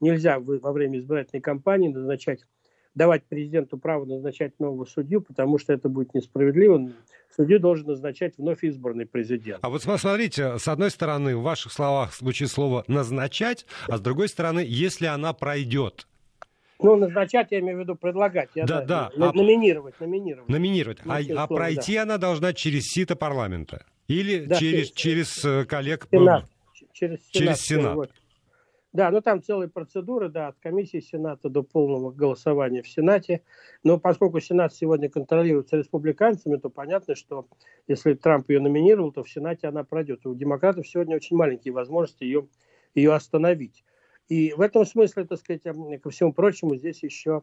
нельзя 0.00 0.38
во 0.38 0.72
время 0.72 0.98
избирательной 0.98 1.42
кампании 1.42 1.88
назначать 1.88 2.46
давать 2.94 3.24
президенту 3.24 3.78
право 3.78 4.04
назначать 4.04 4.58
нового 4.58 4.84
судью, 4.84 5.20
потому 5.20 5.58
что 5.58 5.72
это 5.72 5.88
будет 5.88 6.14
несправедливо. 6.14 6.90
Судью 7.34 7.60
должен 7.60 7.86
назначать 7.86 8.36
вновь 8.38 8.64
избранный 8.64 9.06
президент. 9.06 9.60
А 9.62 9.70
вот 9.70 9.82
смотрите, 9.82 10.58
с 10.58 10.66
одной 10.66 10.90
стороны, 10.90 11.36
в 11.36 11.42
ваших 11.42 11.72
словах 11.72 12.14
звучит 12.14 12.48
слово 12.48 12.84
«назначать», 12.88 13.66
а 13.88 13.98
с 13.98 14.00
другой 14.00 14.28
стороны, 14.28 14.64
если 14.66 15.06
она 15.06 15.32
пройдет, 15.32 16.06
ну, 16.82 16.96
назначать, 16.96 17.48
я 17.50 17.60
имею 17.60 17.76
в 17.76 17.80
виду 17.80 17.94
предлагать. 17.94 18.50
Я, 18.54 18.64
да, 18.64 18.82
да. 18.82 19.10
да. 19.14 19.30
А... 19.30 19.32
Номинировать, 19.32 20.00
номинировать. 20.00 20.48
Номинировать. 20.48 20.98
А, 21.04 21.20
а 21.36 21.46
пройти 21.46 21.96
да. 21.96 22.02
она 22.02 22.18
должна 22.18 22.52
через 22.54 22.84
сито 22.84 23.16
парламента? 23.16 23.84
Или 24.08 24.46
да, 24.46 24.56
через, 24.56 24.90
через, 24.92 25.34
через 25.34 25.44
э, 25.44 25.64
коллег? 25.66 26.08
Сенат. 26.10 26.46
Через 26.92 27.18
Сенат. 27.20 27.32
Через 27.32 27.60
Сенат. 27.60 27.94
Вот. 27.96 28.10
Да, 28.92 29.10
ну 29.12 29.20
там 29.20 29.40
целые 29.42 29.68
процедуры, 29.68 30.28
да, 30.28 30.48
от 30.48 30.58
комиссии 30.58 30.98
Сената 30.98 31.48
до 31.48 31.62
полного 31.62 32.10
голосования 32.10 32.82
в 32.82 32.88
Сенате. 32.88 33.42
Но 33.84 33.98
поскольку 34.00 34.40
Сенат 34.40 34.74
сегодня 34.74 35.08
контролируется 35.08 35.76
республиканцами, 35.76 36.56
то 36.56 36.70
понятно, 36.70 37.14
что 37.14 37.46
если 37.86 38.14
Трамп 38.14 38.50
ее 38.50 38.58
номинировал, 38.60 39.12
то 39.12 39.22
в 39.22 39.30
Сенате 39.30 39.68
она 39.68 39.84
пройдет. 39.84 40.26
у 40.26 40.34
демократов 40.34 40.88
сегодня 40.88 41.14
очень 41.14 41.36
маленькие 41.36 41.72
возможности 41.72 42.24
ее, 42.24 42.48
ее 42.94 43.14
остановить. 43.14 43.84
И 44.28 44.52
в 44.54 44.60
этом 44.60 44.84
смысле, 44.84 45.24
так 45.24 45.38
сказать, 45.38 45.62
ко 46.02 46.10
всему 46.10 46.32
прочему, 46.32 46.74
здесь 46.76 47.02
еще 47.04 47.42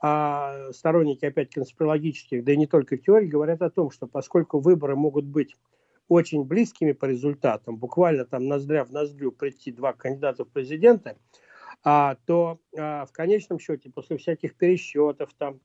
а 0.00 0.72
сторонники 0.72 1.24
опять 1.24 1.50
конспирологических, 1.54 2.44
да 2.44 2.52
и 2.52 2.56
не 2.56 2.66
только 2.66 2.98
теорий, 2.98 3.28
говорят 3.28 3.62
о 3.62 3.70
том, 3.70 3.90
что 3.90 4.06
поскольку 4.08 4.58
выборы 4.58 4.96
могут 4.96 5.24
быть 5.24 5.56
очень 6.12 6.44
близкими 6.44 6.92
по 6.92 7.06
результатам, 7.06 7.76
буквально 7.76 8.26
там 8.26 8.46
ноздря 8.46 8.84
в 8.84 8.92
ноздрю 8.92 9.32
прийти 9.32 9.72
два 9.72 9.94
кандидата 9.94 10.44
в 10.44 10.48
президенты, 10.48 11.16
а, 11.84 12.16
то 12.26 12.60
а, 12.76 13.06
в 13.06 13.12
конечном 13.12 13.58
счете 13.58 13.90
после 13.90 14.18
всяких 14.18 14.54
пересчетов, 14.54 15.32
там, 15.38 15.60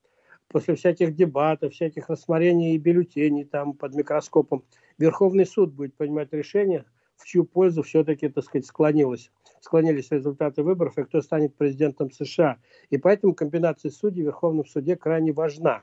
после 0.48 0.74
всяких 0.74 1.14
дебатов, 1.14 1.74
всяких 1.74 2.08
рассмотрений 2.08 2.74
и 2.74 2.78
бюллетеней 2.78 3.44
там, 3.44 3.74
под 3.74 3.94
микроскопом, 3.94 4.64
Верховный 4.96 5.44
суд 5.44 5.72
будет 5.72 5.94
принимать 5.94 6.32
решение, 6.32 6.86
в 7.16 7.26
чью 7.26 7.44
пользу 7.44 7.82
все-таки, 7.82 8.28
так 8.28 8.44
сказать, 8.44 8.64
склонилось, 8.64 9.30
склонились 9.60 10.10
результаты 10.10 10.62
выборов 10.62 10.96
и 10.96 11.04
кто 11.04 11.20
станет 11.20 11.56
президентом 11.56 12.10
США. 12.10 12.56
И 12.88 12.96
поэтому 12.96 13.34
комбинация 13.34 13.90
судей 13.90 14.22
в 14.22 14.26
Верховном 14.26 14.64
суде 14.64 14.96
крайне 14.96 15.32
важна. 15.32 15.82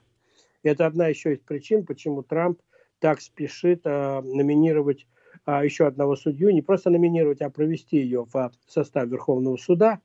И 0.64 0.70
это 0.70 0.88
одна 0.88 1.08
еще 1.08 1.34
из 1.34 1.40
причин, 1.40 1.86
почему 1.86 2.24
Трамп– 2.24 2.60
так 3.00 3.22
спешит 3.22 3.82
а, 3.86 4.22
номинировать 4.22 5.08
а, 5.46 5.64
еще 5.64 5.88
одного 5.88 6.16
судью, 6.16 6.52
не 6.52 6.62
просто 6.62 6.90
номинировать, 6.90 7.42
а 7.42 7.50
провести 7.50 7.98
ее 7.98 8.26
в 8.32 8.52
состав 8.68 9.08
Верховного 9.08 9.58
суда. 9.58 10.00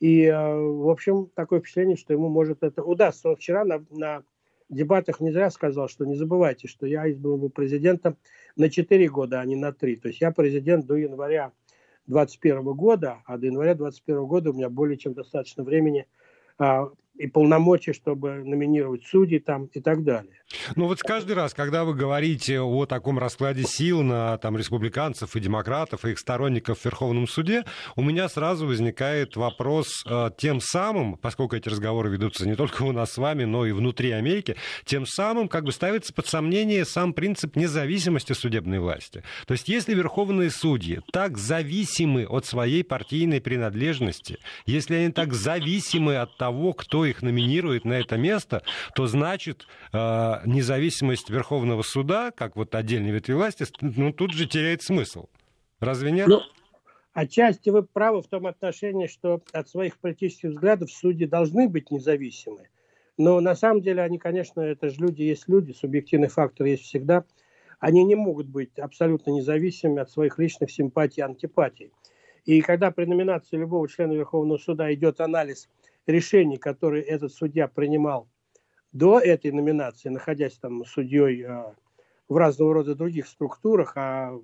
И, 0.00 0.26
а, 0.26 0.56
в 0.56 0.88
общем, 0.88 1.30
такое 1.34 1.60
впечатление, 1.60 1.96
что 1.96 2.12
ему 2.12 2.28
может 2.28 2.62
это 2.62 2.82
удастся. 2.82 3.28
Он 3.28 3.36
вчера 3.36 3.64
на, 3.64 3.84
на 3.90 4.22
дебатах 4.68 5.20
не 5.20 5.30
зря 5.30 5.50
сказал, 5.50 5.88
что 5.88 6.06
не 6.06 6.14
забывайте, 6.14 6.68
что 6.68 6.86
я 6.86 7.06
избран 7.08 7.50
президентом 7.50 8.16
на 8.56 8.70
4 8.70 9.08
года, 9.08 9.40
а 9.40 9.44
не 9.44 9.56
на 9.56 9.72
3. 9.72 9.96
То 9.96 10.08
есть 10.08 10.20
я 10.20 10.32
президент 10.32 10.86
до 10.86 10.96
января 10.96 11.52
2021 12.06 12.72
года, 12.74 13.18
а 13.26 13.36
до 13.38 13.46
января 13.46 13.74
2021 13.74 14.26
года 14.26 14.50
у 14.50 14.52
меня 14.54 14.68
более 14.70 14.96
чем 14.96 15.12
достаточно 15.14 15.62
времени 15.62 16.06
а, 16.58 16.90
и 17.20 17.26
полномочий, 17.26 17.92
чтобы 17.92 18.42
номинировать 18.44 19.04
судей 19.04 19.40
там 19.40 19.66
и 19.66 19.80
так 19.80 20.04
далее. 20.04 20.32
Ну 20.74 20.86
вот 20.86 21.00
каждый 21.00 21.32
раз, 21.32 21.54
когда 21.54 21.84
вы 21.84 21.94
говорите 21.94 22.60
о 22.60 22.86
таком 22.86 23.18
раскладе 23.18 23.64
сил 23.64 24.02
на 24.02 24.38
там, 24.38 24.56
республиканцев 24.56 25.36
и 25.36 25.40
демократов, 25.40 26.04
и 26.04 26.10
их 26.10 26.18
сторонников 26.18 26.78
в 26.80 26.84
Верховном 26.84 27.28
суде, 27.28 27.64
у 27.94 28.02
меня 28.02 28.28
сразу 28.28 28.66
возникает 28.66 29.36
вопрос 29.36 30.04
э, 30.08 30.30
тем 30.38 30.60
самым, 30.60 31.16
поскольку 31.16 31.56
эти 31.56 31.68
разговоры 31.68 32.10
ведутся 32.10 32.48
не 32.48 32.56
только 32.56 32.82
у 32.82 32.92
нас 32.92 33.12
с 33.12 33.18
вами, 33.18 33.44
но 33.44 33.66
и 33.66 33.72
внутри 33.72 34.10
Америки, 34.12 34.56
тем 34.84 35.06
самым 35.06 35.48
как 35.48 35.64
бы 35.64 35.72
ставится 35.72 36.12
под 36.12 36.26
сомнение 36.26 36.84
сам 36.84 37.12
принцип 37.12 37.54
независимости 37.54 38.32
судебной 38.32 38.78
власти. 38.80 39.22
То 39.46 39.52
есть 39.52 39.68
если 39.68 39.94
верховные 39.94 40.50
судьи 40.50 41.00
так 41.12 41.36
зависимы 41.36 42.26
от 42.26 42.46
своей 42.46 42.82
партийной 42.82 43.40
принадлежности, 43.40 44.38
если 44.66 44.94
они 44.94 45.12
так 45.12 45.32
зависимы 45.32 46.16
от 46.16 46.36
того, 46.36 46.72
кто 46.72 47.09
их 47.10 47.22
номинирует 47.22 47.84
на 47.84 47.94
это 47.94 48.16
место, 48.16 48.62
то 48.94 49.06
значит 49.06 49.66
э, 49.92 49.96
независимость 50.46 51.30
Верховного 51.30 51.82
суда, 51.82 52.30
как 52.30 52.56
вот 52.56 52.74
отдельной 52.74 53.10
ветви 53.10 53.34
власти, 53.34 53.66
ну, 53.80 54.12
тут 54.12 54.32
же 54.32 54.46
теряет 54.46 54.82
смысл. 54.82 55.26
Разве 55.80 56.10
нет? 56.10 56.28
Ну, 56.28 56.40
отчасти 57.12 57.70
вы 57.70 57.82
правы 57.82 58.22
в 58.22 58.28
том 58.28 58.46
отношении, 58.46 59.06
что 59.06 59.42
от 59.52 59.68
своих 59.68 59.98
политических 59.98 60.50
взглядов 60.50 60.90
судьи 60.90 61.26
должны 61.26 61.68
быть 61.68 61.90
независимы. 61.90 62.68
Но 63.18 63.40
на 63.40 63.54
самом 63.54 63.82
деле 63.82 64.02
они, 64.02 64.18
конечно, 64.18 64.60
это 64.60 64.88
же 64.88 65.00
люди 65.00 65.22
есть 65.22 65.48
люди, 65.48 65.72
субъективный 65.72 66.28
фактор 66.28 66.66
есть 66.66 66.84
всегда. 66.84 67.24
Они 67.78 68.04
не 68.04 68.14
могут 68.14 68.46
быть 68.46 68.78
абсолютно 68.78 69.30
независимыми 69.30 70.00
от 70.00 70.10
своих 70.10 70.38
личных 70.38 70.70
симпатий 70.70 71.22
и 71.22 71.24
антипатий. 71.24 71.92
И 72.44 72.62
когда 72.62 72.90
при 72.90 73.04
номинации 73.04 73.56
любого 73.56 73.88
члена 73.88 74.12
Верховного 74.12 74.58
суда 74.58 74.92
идет 74.92 75.20
анализ 75.20 75.68
решений, 76.10 76.56
которые 76.56 77.02
этот 77.04 77.32
судья 77.32 77.68
принимал 77.68 78.28
до 78.92 79.18
этой 79.18 79.52
номинации, 79.52 80.08
находясь 80.08 80.56
там 80.58 80.84
судьей 80.84 81.44
а, 81.44 81.74
в 82.28 82.36
разного 82.36 82.74
рода 82.74 82.94
других 82.94 83.26
структурах, 83.26 83.92
а 83.96 84.38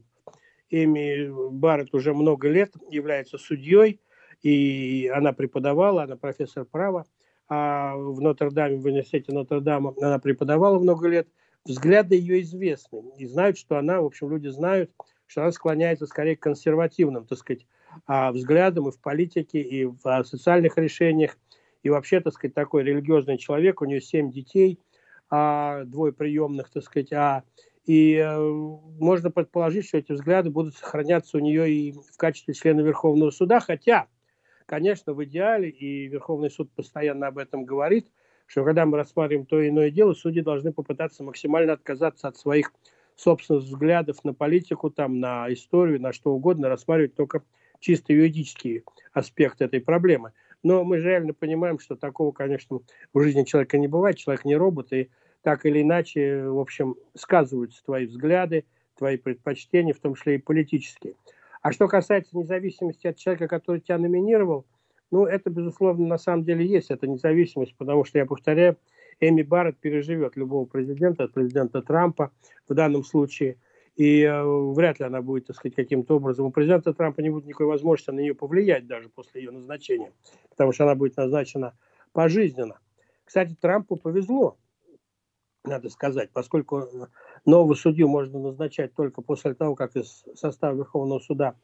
Эми 0.71 1.29
Барретт 1.51 1.95
уже 1.95 2.15
много 2.15 2.49
лет 2.49 2.75
является 2.91 3.39
судьей, 3.39 4.01
и 4.43 5.11
она 5.15 5.33
преподавала, 5.33 6.03
она 6.05 6.17
профессор 6.17 6.65
права, 6.65 7.07
а 7.49 7.97
в 7.97 8.21
Нотр-Даме, 8.21 8.77
в 8.77 8.85
университете 8.85 9.33
Нотр-Дама 9.33 9.95
она 10.01 10.19
преподавала 10.19 10.79
много 10.79 11.09
лет. 11.09 11.29
Взгляды 11.65 12.15
ее 12.15 12.43
известны, 12.43 13.03
и 13.19 13.27
знают, 13.27 13.59
что 13.59 13.77
она, 13.77 14.01
в 14.01 14.05
общем, 14.05 14.31
люди 14.31 14.47
знают, 14.49 14.93
что 15.27 15.43
она 15.43 15.51
склоняется 15.51 16.07
скорее 16.07 16.37
к 16.37 16.41
консервативным, 16.41 17.27
так 17.27 17.39
сказать, 17.39 17.67
взглядам 18.07 18.89
и 18.89 18.93
в 18.93 19.01
политике, 19.01 19.61
и 19.61 19.85
в 19.85 19.99
а, 20.05 20.25
социальных 20.25 20.79
решениях, 20.79 21.37
и 21.83 21.91
вообще, 21.91 22.21
так 22.21 22.33
сказать, 22.33 22.55
такой 22.55 22.83
религиозный 22.83 23.39
человек, 23.39 23.81
у 23.81 23.85
нее 23.85 24.01
семь 24.01 24.31
детей, 24.31 24.81
а, 25.31 25.85
двое 25.85 26.13
приемных, 26.13 26.71
так 26.71 26.83
сказать, 26.83 27.13
а, 27.13 27.45
и 27.87 28.17
э, 28.17 28.39
можно 28.39 29.31
предположить, 29.31 29.87
что 29.87 29.99
эти 29.99 30.11
взгляды 30.11 30.51
будут 30.51 30.75
сохраняться 30.75 31.37
у 31.37 31.41
нее 31.41 31.71
и 31.71 31.93
в 31.93 32.17
качестве 32.17 32.53
члена 32.53 32.81
Верховного 32.81 33.31
суда, 33.31 33.61
хотя, 33.61 34.09
конечно, 34.67 35.15
в 35.15 35.25
идеале, 35.25 35.71
и 35.71 36.09
Верховный 36.09 36.51
суд 36.51 36.69
постоянно 36.75 37.29
об 37.29 37.39
этом 37.39 37.65
говорит, 37.65 38.09
что 38.47 38.65
когда 38.65 38.87
мы 38.87 38.97
рассматриваем 38.97 39.47
то 39.47 39.61
или 39.61 39.69
иное 39.69 39.91
дело, 39.91 40.15
судьи 40.15 40.43
должны 40.43 40.73
попытаться 40.73 41.23
максимально 41.23 41.75
отказаться 41.75 42.27
от 42.27 42.37
своих 42.37 42.73
собственных 43.15 43.63
взглядов 43.65 44.25
на 44.25 44.35
политику, 44.35 44.91
там, 44.91 45.21
на 45.21 45.53
историю, 45.53 46.01
на 46.01 46.13
что 46.13 46.33
угодно, 46.33 46.69
рассматривать 46.69 47.15
только 47.15 47.43
чисто 47.81 48.13
юридический 48.13 48.85
аспект 49.13 49.61
этой 49.61 49.81
проблемы– 49.81 50.33
но 50.67 50.83
мы 50.83 50.99
же 50.99 51.09
реально 51.09 51.33
понимаем, 51.33 51.79
что 51.79 51.95
такого, 51.95 52.33
конечно, 52.33 52.81
в 53.15 53.21
жизни 53.21 53.45
человека 53.45 53.79
не 53.79 53.87
бывает. 53.87 54.17
Человек 54.17 54.45
не 54.45 54.57
робот, 54.57 54.93
и 54.93 55.11
так 55.43 55.65
или 55.65 55.81
иначе, 55.81 56.43
в 56.43 56.59
общем, 56.59 56.97
сказываются 57.15 57.85
твои 57.85 58.07
взгляды, 58.07 58.65
твои 58.99 59.17
предпочтения, 59.17 59.95
в 59.95 60.01
том 60.01 60.17
числе 60.17 60.35
и 60.35 60.39
политические. 60.39 61.15
А 61.63 61.71
что 61.71 61.87
касается 61.87 62.37
независимости 62.37 63.07
от 63.07 63.17
человека, 63.17 63.47
который 63.47 63.81
тебя 63.81 63.99
номинировал, 63.99 64.67
ну, 65.13 65.25
это, 65.25 65.51
безусловно, 65.51 66.05
на 66.05 66.19
самом 66.19 66.43
деле 66.43 66.67
есть, 66.67 66.91
эта 66.91 67.07
независимость, 67.07 67.77
потому 67.77 68.05
что, 68.05 68.19
я 68.19 68.27
повторяю, 68.27 68.77
Эми 69.21 69.43
Барретт 69.43 69.79
переживет 69.79 70.37
любого 70.37 70.67
президента, 70.67 71.25
от 71.25 71.33
президента 71.33 71.81
Трампа 71.81 72.33
в 72.69 72.75
данном 72.75 73.05
случае– 73.05 73.57
и 73.97 74.23
э, 74.23 74.43
вряд 74.75 75.01
ли 75.01 75.07
она 75.07 75.23
будет, 75.23 75.47
так 75.47 75.57
сказать, 75.57 75.75
каким-то 75.75 76.17
образом. 76.17 76.47
У 76.47 76.51
президента 76.51 76.93
Трампа 76.93 77.21
не 77.21 77.31
будет 77.31 77.47
никакой 77.47 77.67
возможности 77.67 78.11
на 78.11 78.21
нее 78.21 78.35
повлиять 78.35 78.87
даже 78.87 79.09
после 79.09 79.43
ее 79.43 79.51
назначения, 79.51 80.13
потому 80.51 80.73
что 80.73 80.85
она 80.85 80.95
будет 80.95 81.17
назначена 81.17 81.77
пожизненно. 82.13 82.79
Кстати, 83.25 83.57
Трампу 83.59 83.97
повезло, 83.97 84.59
надо 85.65 85.89
сказать, 85.89 86.31
поскольку 86.33 86.89
нового 87.45 87.75
судью 87.75 88.09
можно 88.09 88.39
назначать 88.39 88.95
только 88.95 89.23
после 89.23 89.55
того, 89.55 89.75
как 89.75 89.97
из 89.97 90.25
состава 90.35 90.77
Верховного 90.77 91.19
суда 91.19 91.57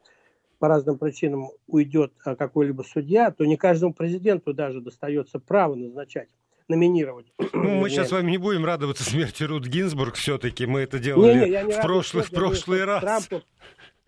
по 0.59 0.68
разным 0.68 0.97
причинам 0.97 1.51
уйдет 1.66 2.14
э, 2.24 2.35
какой-либо 2.35 2.83
судья, 2.83 3.30
то 3.30 3.45
не 3.45 3.59
каждому 3.59 3.93
президенту 3.93 4.55
даже 4.55 4.80
достается 4.80 5.39
право 5.39 5.74
назначать 5.74 6.30
номинировать. 6.68 7.32
Ну, 7.52 7.74
мы 7.80 7.90
сейчас 7.90 8.08
с 8.08 8.12
вами 8.12 8.30
не 8.30 8.38
будем 8.38 8.64
радоваться 8.64 9.04
смерти 9.04 9.44
Рут 9.44 9.66
Гинзбург 9.66 10.14
все-таки. 10.14 10.66
Мы 10.66 10.80
это 10.80 10.98
делали 10.98 11.34
не, 11.34 11.50
не, 11.50 11.62
не 11.64 11.72
в, 11.72 11.82
прошлый, 11.82 12.24
в 12.24 12.30
прошлый 12.30 12.84
раз. 12.84 13.02
Трампу, 13.02 13.46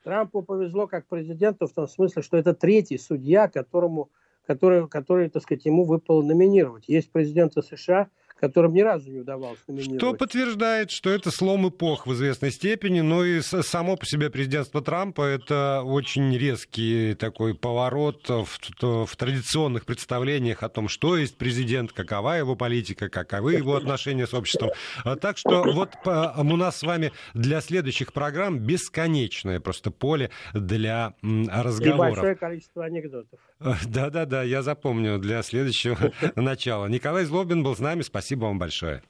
Трампу 0.03 0.43
повезло 0.43 0.87
как 0.87 1.07
президенту 1.07 1.67
в 1.67 1.73
том 1.73 1.89
смысле, 1.89 2.23
что 2.23 2.37
это 2.37 2.55
третий 2.55 2.99
судья, 2.99 3.49
которому, 3.49 4.11
который, 4.47 4.87
который, 4.89 5.31
так 5.31 5.43
сказать, 5.43 5.65
ему 5.65 5.85
выпало 5.85 6.23
номинировать. 6.23 6.89
Есть 6.89 7.11
президенты 7.11 7.63
США, 7.63 8.09
которым 8.39 8.75
ни 8.75 8.81
разу 8.81 9.11
не 9.11 9.21
удавалось 9.21 9.59
номинировать. 9.67 10.01
Что 10.01 10.15
подтверждает, 10.15 10.91
что 10.91 11.11
это 11.11 11.31
слом 11.31 11.69
эпох 11.69 12.07
в 12.07 12.13
известной 12.13 12.51
степени, 12.51 13.01
но 13.01 13.25
и 13.25 13.41
само 13.41 13.97
по 13.97 14.07
себе 14.07 14.31
президентство 14.31 14.83
Трампа 14.83 15.23
это 15.23 15.83
очень 15.85 16.37
резкий 16.37 17.15
такой 17.15 17.55
поворот 17.55 18.29
в, 18.29 19.07
в 19.07 19.17
традиционных 19.17 19.87
представлениях 19.87 20.63
о 20.63 20.69
том, 20.69 20.89
что 20.89 21.17
есть 21.17 21.37
президент, 21.39 21.93
какова 21.93 22.33
его 22.33 22.57
политика, 22.57 23.09
каковы 23.09 23.55
его 23.55 23.77
отношения 23.77 24.27
с 24.27 24.35
обществом. 24.35 24.71
А 25.05 25.17
так 25.17 25.39
что 25.39 25.65
вот 25.73 25.91
у 26.05 26.57
нас 26.57 26.79
с 26.79 26.83
вами 26.83 27.13
для 27.35 27.61
следующих 27.61 28.13
программ 28.13 28.59
бесконечное 28.59 29.61
просто 29.61 29.91
поле 29.91 30.31
для 30.53 31.15
разговоров. 31.23 32.13
И 32.13 32.17
большое 32.17 32.35
количество 32.37 32.85
анекдотов. 32.85 33.39
Да-да-да, 33.87 34.43
я 34.43 34.63
запомню 34.63 35.19
для 35.19 35.43
следующего 35.43 36.13
начала. 36.37 36.87
Николай 36.87 37.25
Злобин 37.25 37.63
был 37.63 37.75
с 37.75 37.79
нами. 37.79 38.03
Спасибо 38.03 38.45
вам 38.45 38.59
большое. 38.59 39.03